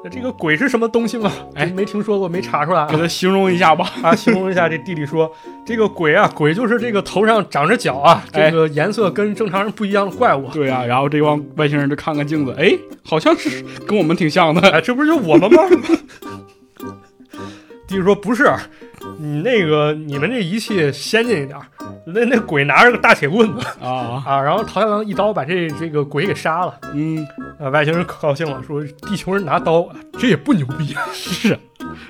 [0.04, 1.32] 那这个鬼是什么东西吗？
[1.56, 3.92] 哎没听说过，没查出来啊给他形容一下吧。
[4.04, 5.30] 啊，形容一下，这弟弟说，
[5.66, 10.48] 这个鬼啊，鬼就是这个头上长着角啊，哎这个颜色跟正常人不一样的怪物。
[10.52, 14.62] 对啊，然后这帮外星人就看看镜子，哎，好像是跟我们挺像的。
[14.70, 15.64] 哎，这不是就我们吗？
[17.88, 18.52] 弟弟说不是，
[19.18, 21.66] 你那个你们这仪器先进一点儿，
[22.06, 23.66] 那那鬼拿着个大铁棍子。
[23.82, 26.78] 啊，啊，然后桃太郎一刀把这这个鬼给杀了。
[26.94, 27.26] 嗯，
[27.60, 29.88] 啊，外星人可高兴了，说地球人拿刀，
[30.18, 30.96] 这也不牛逼。
[31.14, 31.58] 是，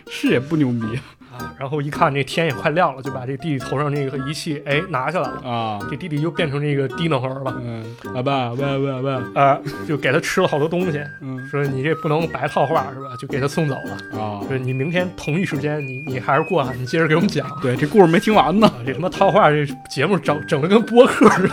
[0.10, 1.00] 是也不牛逼
[1.38, 1.54] 啊。
[1.60, 5.42] 然后一看这天也快亮了，就把这弟弟头上这个仪器哎拿下来了。
[5.50, 5.80] 啊。
[5.90, 7.84] 这弟弟又变成这个低能儿了嗯，
[8.16, 13.16] 啊爸，喂喂喂，啊，就给他吃了好多东西，嗯说你这不能白套话是吧？
[13.20, 14.20] 就给他送走了。
[14.20, 17.48] 啊，说你明天同一时间你你还是过来，你接着给我们讲。
[17.62, 21.50] 对，这故事没听完呢，啊，这他妈套话这节目整整的跟播客似的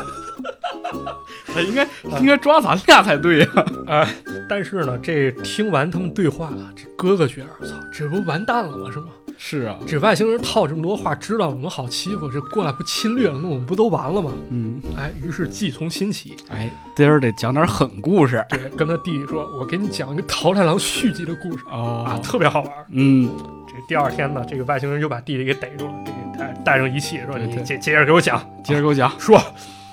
[1.62, 1.86] 应该
[2.20, 3.46] 应该抓咱俩才对呀。
[3.86, 4.08] 啊！
[4.48, 8.90] 但是呢，这听完他们对话啊，这哥哥觉得，操，这不完蛋了吗？
[8.90, 9.06] 是吗？
[9.38, 14.32] 是啊，这外星人套这么多话，知道我们好欺负，这过来不侵略了，那我们不都完了吗？
[14.50, 18.44] 嗯，哎，于是计从心起，哎，今儿得讲点狠故事。
[18.48, 21.64] 对，跟他弟弟说：“我给你讲一个桃太郎续集的故事。
[21.66, 22.20] 啊，哦。
[22.22, 22.72] 特别好玩。
[22.90, 23.28] 嗯，”
[23.66, 27.56] 这第二天呢，这个外星人又把弟弟给逮住了，给带带上仪器，说：“对对。
[27.56, 29.10] 你接接着给我讲，接着给我讲。
[29.18, 29.40] 说。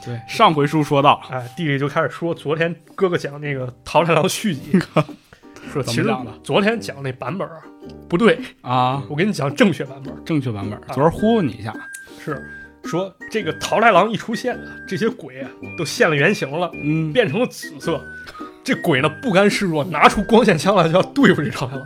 [0.06, 4.72] 对，上回书说到，哎，弟弟就开始说昨天哥哥讲那个桃太郎续集，
[5.72, 7.58] 说其实怎么讲的昨天讲那版本啊
[8.10, 10.14] 不对，啊，我给你讲正确版本。
[10.26, 11.74] 正确版本，昨儿忽悠你一下。
[12.24, 12.44] 是
[12.84, 16.72] 说这个桃太郎一出现啊，这些鬼啊都现了原形了。
[16.74, 18.04] 嗯，变成了紫色。
[18.64, 21.86] 这鬼呢不甘示弱，拿出光线枪来就要对付这桃太郎。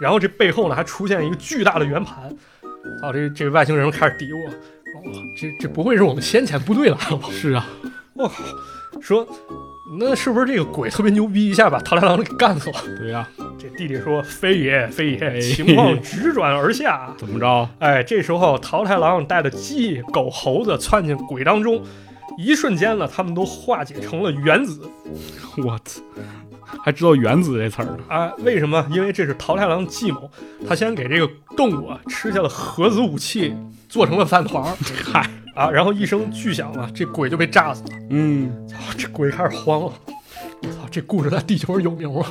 [0.00, 2.24] 然后这背后呢还出现一个巨大的圆盘。
[3.02, 4.48] 啊，这这外星人开始嘀咕
[4.96, 7.66] ：“哦，这这不会是我们先遣部队来了吧是啊，？”
[8.14, 8.42] 我靠，
[9.00, 9.26] 说
[9.98, 12.76] 那是不是这个鬼特别牛逼，一下把桃太郎给干死了？
[12.98, 13.28] 对呀，
[13.58, 17.12] 这弟弟说：“非也，非哎也，情况直转而下。
[17.18, 17.68] ”怎么着？
[17.80, 21.82] 哎，这时候桃太郎带着鸡、狗、猴子窜进鬼当中，
[22.38, 24.80] 一瞬间呢，他们都化解成了原子。
[25.64, 26.00] 我操，
[26.84, 27.98] 还知道原子这词儿呢？
[28.08, 28.86] 啊，为什么？
[28.92, 30.30] 因为这是桃太郎计谋，
[30.68, 33.52] 他先给这个动物啊吃下了核子武器，
[33.88, 34.76] 做成了饭团儿。
[35.12, 35.28] 嗨，
[35.60, 37.90] 啊，然后一声巨响啊，这鬼就被炸死了。
[38.08, 39.92] 嗯，操，这鬼开始慌了。
[40.62, 42.24] 我操，这故事在地球上有名吗？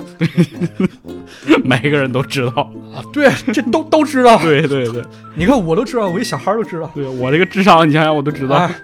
[1.64, 2.72] 每个人都知道。
[2.92, 4.36] 啊，对，这都都知道。
[4.40, 5.04] 对对对
[5.36, 6.90] 你看我都知道，我一小孩儿都知道。
[6.96, 8.56] 对，我这个智商，你想想我都知道。
[8.56, 8.76] 哎，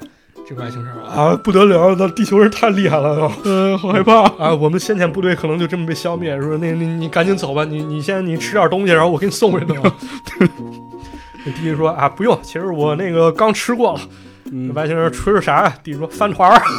[0.47, 3.31] 这外星人啊，不得了，那地球人太厉害了都。
[3.45, 4.21] 嗯，好害怕。
[4.37, 6.39] 啊，我们先遣部队可能就这么被消灭。
[6.39, 9.91] 说那你你赶紧走吧，你你先你吃点东西，然后我给你送回去吧。
[11.47, 13.99] 那弟弟说啊，不用，其实我那个刚吃过了。
[14.51, 15.77] 嗯外星人吹着啥呀？
[15.83, 16.61] 弟弟说饭团儿。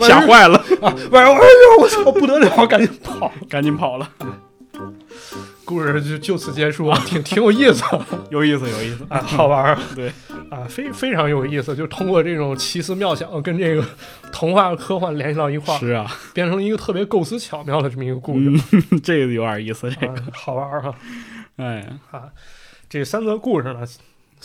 [0.00, 0.92] 吓坏了，啊！
[1.12, 1.46] 外星人，哎
[1.76, 3.30] 呦，我操，不得了，赶紧跑！
[3.48, 4.10] 赶紧跑了，
[5.64, 7.84] 故事就就此结束，挺挺有意思
[8.30, 9.78] 有意思，有意思啊，好玩儿。
[9.94, 10.08] 对
[10.50, 13.84] 啊，非非常有意思，就通过这种奇思妙想跟这个
[14.32, 18.50] 童话科幻联系到一块儿，是啊，变成一个特别构思巧妙的这么一个故事，
[18.90, 20.92] 嗯，这个有点意思，这个，啊、好玩儿哈
[21.56, 22.24] 哎，啊！
[22.88, 23.80] 这三则故事呢，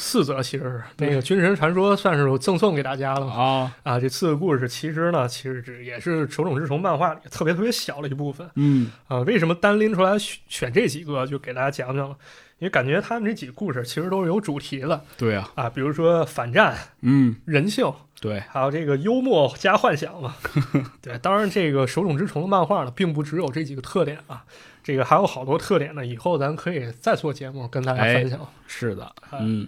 [0.01, 3.99] 四则其实是那个对《军神传说》算是我赠送给大家了嘛啊，啊！
[3.99, 9.19] 这四个故事其实呢，其实只也是《手冢治虫》漫画里特别特别小的一部分嗯啊。
[9.19, 12.15] 为什么单拎出来选选这几个，就给大家讲讲了？
[12.59, 20.35] 因为感觉他们这几个故事其实都是有主题的对啊，啊，比如说反战、嗯，人性，对，还有这个幽默加幻想嘛。
[21.01, 24.45] 对，当然这个手冢治虫的漫画呢，并不只有这几个特点啊，
[24.81, 26.05] 这个还有好多特点呢。
[26.05, 28.39] 以后咱可以再做节目跟大家分享。
[28.65, 29.67] 是的，啊嗯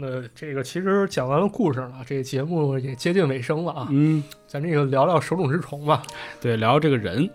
[0.00, 3.88] 那这个其实讲完了故事了，这个节目也接近尾声了啊。
[3.90, 6.04] 嗯，咱这个聊聊手冢治虫吧。
[6.40, 7.28] 对，聊聊这个人，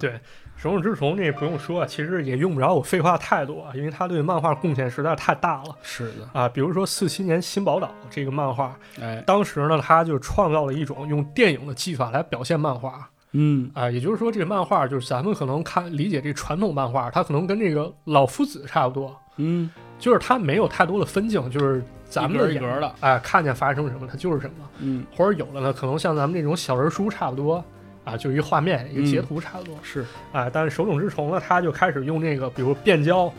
[0.00, 0.18] 对
[0.56, 6.48] 手冢治虫这不用说，其实也用不着我废话太多啊，因为他对漫画贡献实在太大了是的，啊。
[6.48, 13.06] 比如说四七年新宝岛这个漫画，哎，当时呢他就创造了一种用电影的技法来表现漫画。
[13.32, 19.68] 嗯，啊，也就是说，这个漫画就是咱们可能看理解这传统漫画，它可能跟这个老夫子差不多，嗯，
[19.98, 27.62] 就是它没有太多的分镜，就是咱们的眼一格的，哎，看见发生什么它就是什么，嗯，或者有的呢，可能像咱们这种小人书差不多
[28.04, 33.30] 啊，就一画面一个截图差不多，是，啊，但是手冢治虫呢，他就开始用这个比如变焦、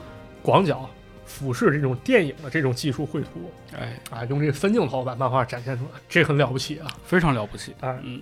[0.44, 0.88] 广角、
[1.26, 6.88] 俯视这种电影的这种技术绘图哎，啊，用这个分镜头把漫画展现出来，这很了不起啊。
[7.04, 8.22] 非常了不起，啊嗯，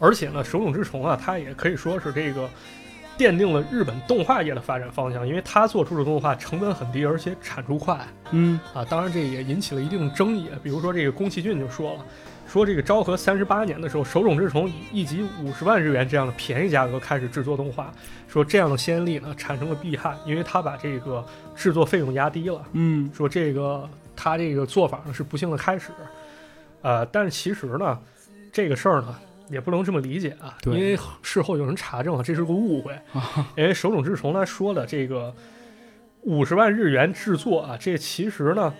[0.00, 2.48] 而且呢，手冢治虫啊，它也可以说是这个
[3.18, 7.98] 奠定了日本动画业的发展方向，因为他做出的动画成本很低，而且产出快
[8.30, 8.84] 嗯，啊。
[8.84, 12.06] 当然，这也引起了一定争议，比如说这个宫崎骏就说了。
[12.50, 17.92] 说这个昭和三十八年的时候，手冢治虫以一集五十万日元这样的便宜价格开始制作动画，
[18.26, 21.22] 说这样的先例呢产生了弊害，因为他把这个
[21.54, 22.64] 制作费用压低了。
[22.72, 23.86] 嗯，说这个
[24.16, 25.90] 他这个做法呢是不幸的开始，
[26.80, 27.98] 呃，但是其实呢，
[28.50, 29.14] 这个事儿呢
[29.50, 32.98] 也不能这么理解啊，因为事后有人查证了，这是个误会，
[33.56, 35.34] 因为手冢治虫他说的这个
[36.22, 38.74] 五十万日元制作啊，这其实呢。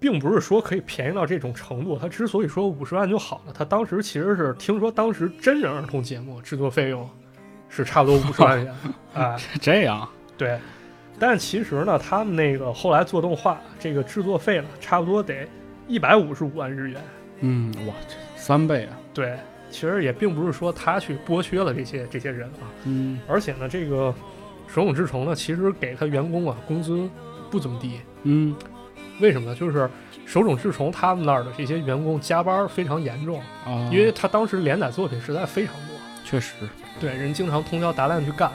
[0.00, 7.10] 并不是说可以便宜到这种程度，他之所以说五十万就好了，他当时其实是听说当时真人儿童节目制作费用
[7.68, 8.72] 是差不多五十万元，
[9.12, 10.56] 啊，这样，对，
[11.18, 15.44] 但其实呢，他们那个后来做动画，这个制作费呢，差不多得
[15.88, 17.02] 一百五十五万日元。
[17.40, 19.36] 嗯，哇，这三倍啊，对，
[19.70, 24.14] 其实也并不是说他去剥削了这些这些人啊，嗯而且呢，这个
[24.66, 27.08] 手冢治虫呢，其实给他员工啊工资
[27.50, 28.00] 不怎么低。
[28.22, 28.54] 嗯，
[29.20, 29.56] 为什么呢？
[29.56, 29.88] 就是
[30.26, 36.54] 手冢治虫他们那儿的这些员工加班非常严重，啊，因为他当时连载作品实在非常多，确实，
[37.00, 38.50] 对人经常通宵达旦去干。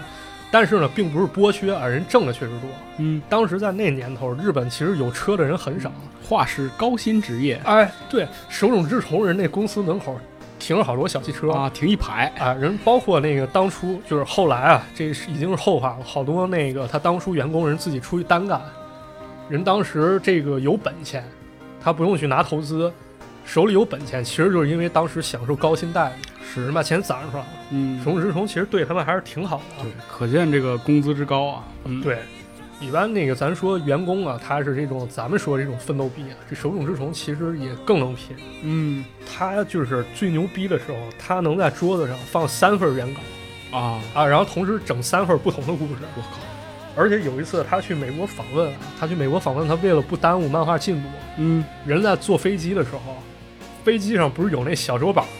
[0.52, 2.70] 但是呢，并不是剥削啊，人挣的确实多。
[3.00, 5.92] 嗯，当时在那年头，日本其实有车的人很少。
[6.26, 10.18] 画是高薪职业哎，对，手冢治虫人那公司门口
[10.64, 11.52] 停了好多小汽车。
[11.52, 18.62] 啊，停一排，啊，人包括那个当初就是后来啊，这是已经是后话了，好多那个他当初员工人自己出去单干，
[19.50, 21.22] 人当时这个有本钱，
[21.84, 22.90] 他不用去拿投资，
[23.44, 27.50] 手里有本钱，其实就是因为当时享受高薪待遇，使人把钱攒出来了。
[27.72, 29.84] 嗯，手冢治虫其实对他们还是挺好的啊。
[29.84, 32.20] 对，，可见这个工资之高啊，嗯，，对。
[32.86, 38.36] 一般那个咱说员工啊，他是这种咱们说这种奋斗逼啊，这手冢治虫其实也更能拼。
[38.62, 43.22] 嗯他就是最牛逼的时候，他能在桌子上放三份原稿
[43.78, 46.02] 啊，啊，然后同时整三份不同的故事。
[46.16, 46.40] 我靠，
[46.96, 51.08] 而且有一次他去美国访问啊，他去美国访问，他为了不耽误漫画进度，
[51.38, 53.16] 嗯，人在坐飞机的时候，
[53.84, 55.32] 飞机上不是有那小桌板吗？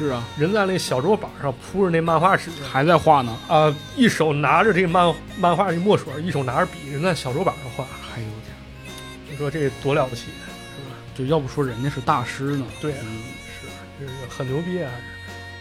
[0.00, 7.84] 是啊，人在那小桌板上铺着那漫画纸还在画呢，啊，一手拿着这个漫漫画这墨水，一手拿着笔，人在小桌板上画。
[8.14, 8.56] 哎呦我天，
[9.28, 10.96] 你说这多了不起，是吧？
[11.14, 13.20] 就要不说人家是大师呢，对啊，嗯，
[13.60, 13.68] 是
[14.00, 14.90] 这个很牛逼啊！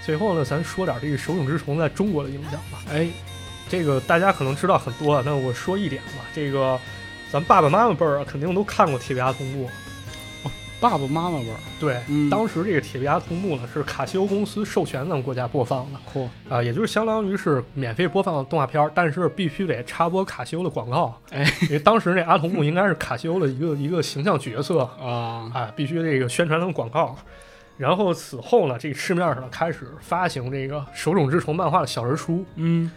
[0.05, 2.79] 最后呢，咱说点这个手冢治虫在中国的影响吧。
[2.89, 3.09] 哎，
[3.67, 6.23] 这个大家可能知道很多，那我说一点吧。
[6.33, 6.79] 这个
[7.29, 9.67] 咱爸爸妈妈辈儿啊，肯定都看过《铁臂阿童木》。
[10.79, 12.29] 爸爸妈妈味儿，对，嗯。
[12.29, 15.99] 当时这个《铁臂阿童木》呢是卡西欧公司授权咱们国家播放的。
[16.13, 21.13] 嚯，啊、也就是相当于是免费播放动画片儿，但是必须得插播卡西欧的广告。
[21.31, 24.79] 哎，因为当时那阿童木应该是卡西欧的一个一个形象角色。
[25.01, 27.15] 啊，啊，必须这个宣传他们广告。
[27.77, 32.91] 然后此后呢，这个市面上呢开始发行这个手冢治虫漫画的小人书，嗯，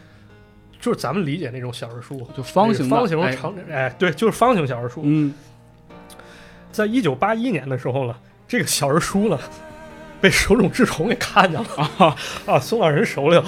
[0.81, 3.37] 就是咱们理解那种小人书，就方形方形哎。
[3.37, 5.03] 长哎，对，就是方形小人书。
[5.05, 5.33] 嗯，
[6.73, 8.15] 在一九八一年的时候呢，
[8.49, 9.39] 这个小人书呢，
[10.21, 11.69] 被手冢治虫给看见了
[11.99, 12.17] 啊
[12.47, 13.45] 啊，送到人手里了。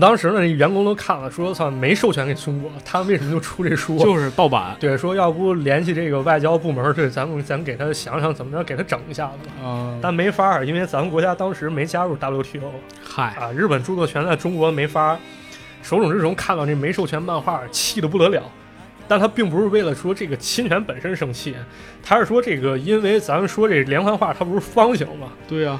[0.00, 9.68] 当时呢，那员工都看了，说：“算，没授权给中国，他为什么就出这书？”就是盗版对，说要不联系这个外交部门，对咱们咱给他想想怎么着给他整一下子吧。
[9.68, 12.70] 啊，但没法儿，因为咱们国家当时没加入 WTO
[13.04, 15.18] 嗨，啊，日本著作权在中国没法儿。
[15.82, 18.42] 手冢治虫看到这没授权漫画，气得不得了。
[19.12, 21.54] 但他并不是为了说这个侵权本身生气，
[22.02, 25.28] 他是说这个，因为咱们说这连环画它不是方形吗？
[25.46, 25.78] 对呀，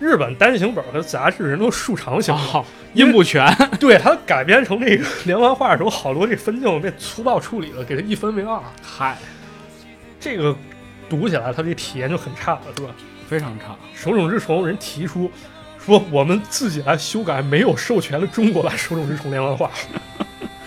[0.00, 3.46] 日本单行本和杂志人都竖长形的，啊，音不全，
[3.78, 8.60] 对他改编成这个连环画的时候，好多这分镜被粗暴处理了，给它一分为二。
[8.82, 9.16] 嗨，
[10.18, 10.52] 这个
[11.08, 12.90] 读起来他这体验就很差了，是吧？
[13.28, 15.30] 非常差，手冢治虫人提出
[15.78, 19.70] 说，我们自己来修改没有授权的中国版手冢治虫连环画。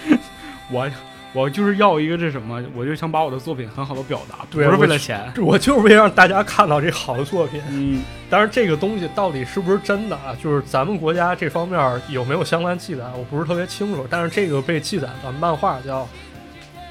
[0.72, 0.90] 我
[1.34, 7.62] 我就是要一个这什么，我就想把我的作品很好的表达，不是为了钱， 我就是为了让大家看到这好的作品。
[7.70, 10.36] 嗯，但是，这个东西到底是不是真的啊？
[10.41, 14.08] 就是咱们国家这方面有没有相关记载，我不是特别清楚。
[14.10, 16.04] 但是这个被记载的漫画叫《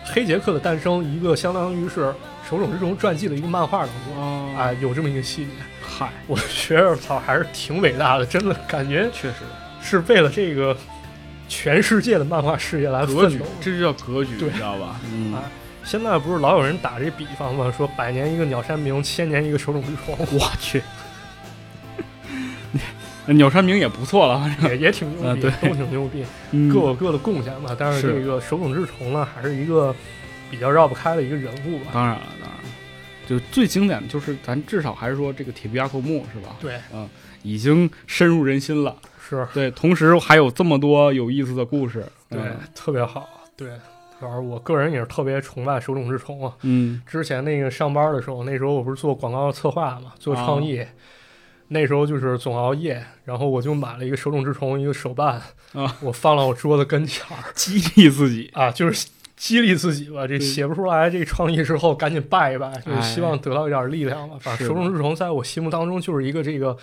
[0.04, 2.14] 黑杰克的诞生》，一个相当于是
[2.48, 5.50] 手冢治虫传记的一个漫画当中，啊，哎，有这么一个细节。
[5.82, 9.36] 嗨，我觉得操，还是挺伟大的，真的感觉确实
[9.80, 10.76] 是为了这个
[11.48, 15.00] 全世界的漫画事业来格局奋斗。，这就叫格局，对你知道吧？
[15.12, 15.44] 嗯啊，
[15.84, 17.72] 现在不是老有人打这比方吗？
[17.76, 20.82] 说百年一个鸟山明，千年一个手冢治虫，我去，
[23.26, 27.76] 鸟山明也不错了，反正也也挺牛逼，啊对都挺牛逼，嗯各有各的贡献吧。
[27.78, 29.94] 但是是这个手冢治虫呢，还是一个
[30.50, 31.90] 比较绕不开的一个人物吧。
[31.92, 32.64] 当然了，当然了，
[33.28, 36.56] 就最经典的就是咱至少还是说这个铁臂阿童木是吧？
[36.60, 37.08] 对，嗯
[37.42, 38.96] 已经深入人心了。
[39.28, 42.04] 是，对，同时还有这么多有意思的故事。
[42.28, 43.28] 对，嗯特别好。
[43.56, 43.68] 对，
[44.20, 46.52] 主要是我个人也是特别崇拜手冢治虫啊。
[46.62, 50.88] 嗯之前那个上班的时候，那时候我不是做广告策划嘛，做创意，啊
[51.68, 55.42] 那时候就是总熬夜，然后我就买了一个手冢治虫一个手办
[55.72, 58.48] 啊，我放到我桌子跟前儿激励自己。
[58.54, 60.28] 啊，就是激励自己吧。
[60.28, 64.36] 这写不出来这创意之后，赶紧拜一拜，就是哎希望得到一点力量吧。
[64.38, 66.76] 反正手冢治虫在我心目当中就是一个这个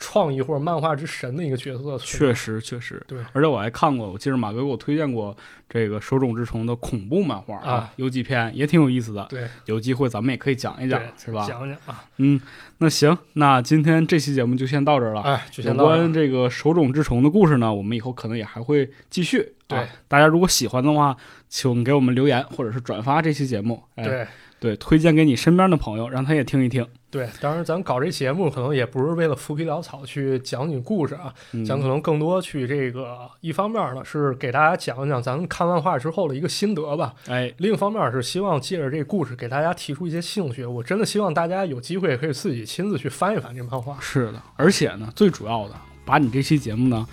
[0.00, 1.96] 创意或者漫画之神的一个角色。
[1.98, 5.36] 确实，确实，对而且我还看过，我记得马哥给我推荐过
[5.68, 9.26] 这个手冢治虫的恐怖漫画啊，有几篇也挺有意思的。
[9.28, 11.46] 对，有机会咱们也可以讲一讲，是吧？
[11.46, 12.40] 讲讲啊，嗯，
[12.78, 15.20] 那行，那今天这期节目就先到这儿了。
[15.20, 19.54] 哎，就有先到这儿关这个手冢治虫的故事呢，我们以后可能也还会继续。
[19.68, 21.16] 对啊大家如果喜欢的话，
[21.48, 23.82] 请给我们留言或者是转发这期节目。
[23.96, 24.26] 哎、对。
[24.58, 26.86] 对，推荐给你身边的朋友，让他也听一听。
[27.10, 40.64] 对，当然咱搞这节目可能也不是为了浮皮潦草去讲你故事啊，嗯、咱可能更多去这个一方面呢是给大家讲一讲咱们看漫画之后的一个心得吧，哎，另一方面是希望借着这故事给大家提出一些兴趣。
[40.64, 43.96] 我真的希望大家有机会可以自己亲自去翻一翻这漫画。
[44.00, 45.74] 是的，而且呢，最主要的，
[46.04, 47.04] 把你这期节目呢，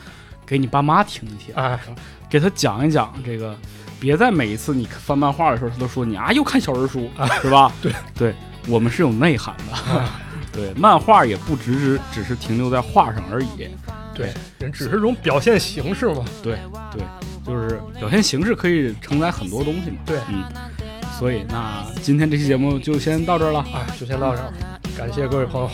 [0.45, 1.79] 给你爸妈听一听，哎，
[2.29, 3.55] 给他讲一讲这个。
[3.99, 7.09] 别在每一次你翻漫画的时候，他都说你啊又看小人书，
[7.41, 7.73] 是吧？
[7.81, 8.35] 对对，
[8.67, 10.03] 我们是有内涵的。
[10.51, 13.47] 对，漫画也不只是只是停留在画上而已。
[14.13, 16.25] 对，人只是种表现形式嘛。
[16.41, 16.57] 对
[16.91, 17.03] 对，
[17.45, 19.97] 就是表现形式可以承载很多东西嘛。
[20.05, 20.43] 对，嗯。
[21.19, 23.63] 所以那今天这期节目就先到这儿了。
[23.73, 24.53] 哎，就先到这儿，
[24.97, 25.69] 感谢各位朋友，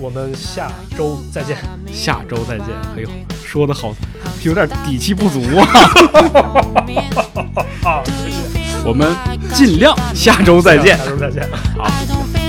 [0.00, 1.56] 我们下周再见。
[1.90, 2.66] 下周再见。
[2.96, 3.08] 哎呦，
[3.44, 3.94] 说的好，
[4.42, 5.66] 有点底气不足啊。
[7.82, 8.38] 好，谢谢。
[8.84, 9.14] 我们
[9.54, 10.96] 尽量下周再见。
[10.96, 11.48] 下周再见。
[11.76, 11.90] 好，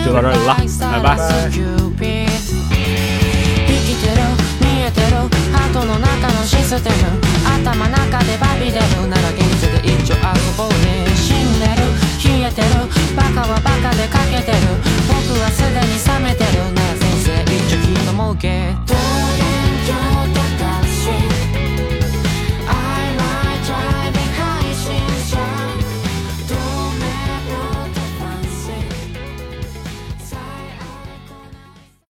[0.04, 0.78] トゥララ生き
[4.00, 4.24] てる
[4.62, 5.18] 見えてる
[5.52, 6.96] ハートの中のシステム
[7.46, 10.24] 頭中でバビデルなら現実で一応遊
[10.58, 11.84] ぼうね死んでる
[12.24, 14.58] 冷えてるバカはバカでかけてる
[15.08, 18.96] 僕はすでに冷めてるなら先生一応気の儲け桃
[19.36, 19.92] 源郷
[20.34, 20.69] とか